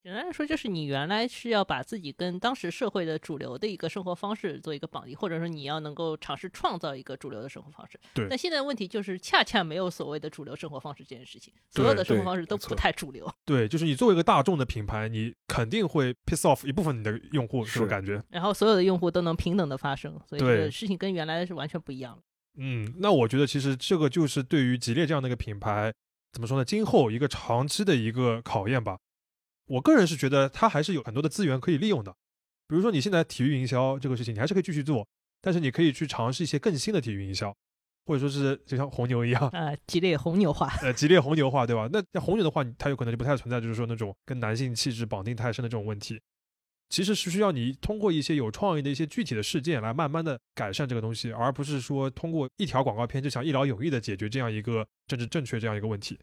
[0.05, 7.99] 简单来说，就是你原来是要把自己跟当时社会的主流的一个生活方式做一个绑定，或者说你要能够尝试创造一个主流的生活方式。
[8.13, 8.27] 对。
[8.29, 13.27] 但现在问题就是，恰恰没有所谓的主流生活方式这件事情，所有的生活方式都不太主流。
[13.45, 18.21] 对，就是你作为一个大众的品牌，你肯定会 piss off 一部分你的用户，这种感觉。
[18.29, 22.21] 然后所有的用户都能平等的发生，所以这个事情跟原来是完全不一样的。
[22.57, 25.91] 嗯，那我觉得其实这个就是对于吉列这样的一个品牌，
[26.31, 26.63] 怎么说呢？
[26.63, 28.99] 今后一个长期的一个考验吧。
[29.67, 32.11] 我个人是觉得它还是有很多的资源可以利用的，
[32.67, 35.07] 比如说你现在体育营销这个事情，你还是可以继续做，
[35.41, 37.55] 但是你可以去尝试一些更新的体育营销，
[38.05, 41.89] 或者说是就像红牛一样，呃，激烈红牛化，呃，激烈红牛化，对吧？
[41.91, 46.21] 那像红牛的话，它有可能就不太存在，就是说那种跟男性气质绑定太深的这种问题，
[46.89, 56.19] 其实是需要你通过一些有创意的一些具体的事件来慢慢的改善这个东西，而不是说通过一条广告片就想一劳永逸的解决这样一个政治正确这样一个问题。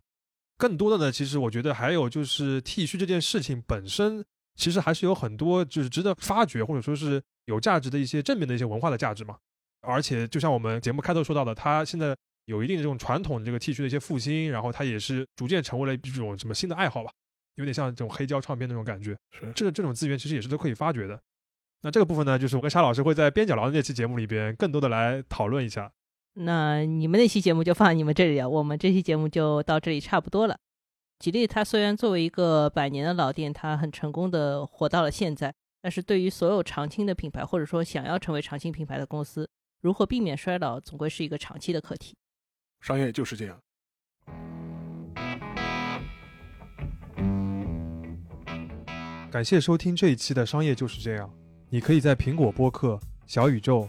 [0.63, 9.37] 更多的呢，其实我觉得还有就是剃须这件事情本身，其实还是有很多就是值得发掘或者说是有价值的一些正面的一些文化的价值嘛。
[9.81, 17.11] 而且就像我们节目开头说到的，它现在有一定的这种传统这个剃须的一些复兴，然后它也是逐渐成为了一种什么新的爱好吧，
[17.57, 19.17] 有点像这种黑胶唱片那种感觉。
[19.33, 21.21] 是这个这种资源其实也是都可以发掘的。
[21.81, 25.91] 那这个部分呢，就是我跟沙老师会在边角聊的那期节目里边更多的来讨论一下。
[26.35, 30.59] 那你们那期节目就放在你们这里啊，我们这期节目就到这里差不多了。
[31.19, 39.49] 吉利它虽然作为一个百年的老店，它很成功的活到了现在，但是对于所有长青的品牌，或者说想要成为长青品牌的公司，
[39.83, 42.17] 如何避免衰老，总归是一个长期的课题。
[42.81, 43.61] 商业就是这样。
[49.31, 51.29] 感谢收听这一期的《商业就是这样》，
[51.69, 53.89] 你可以在苹果播客、小宇宙、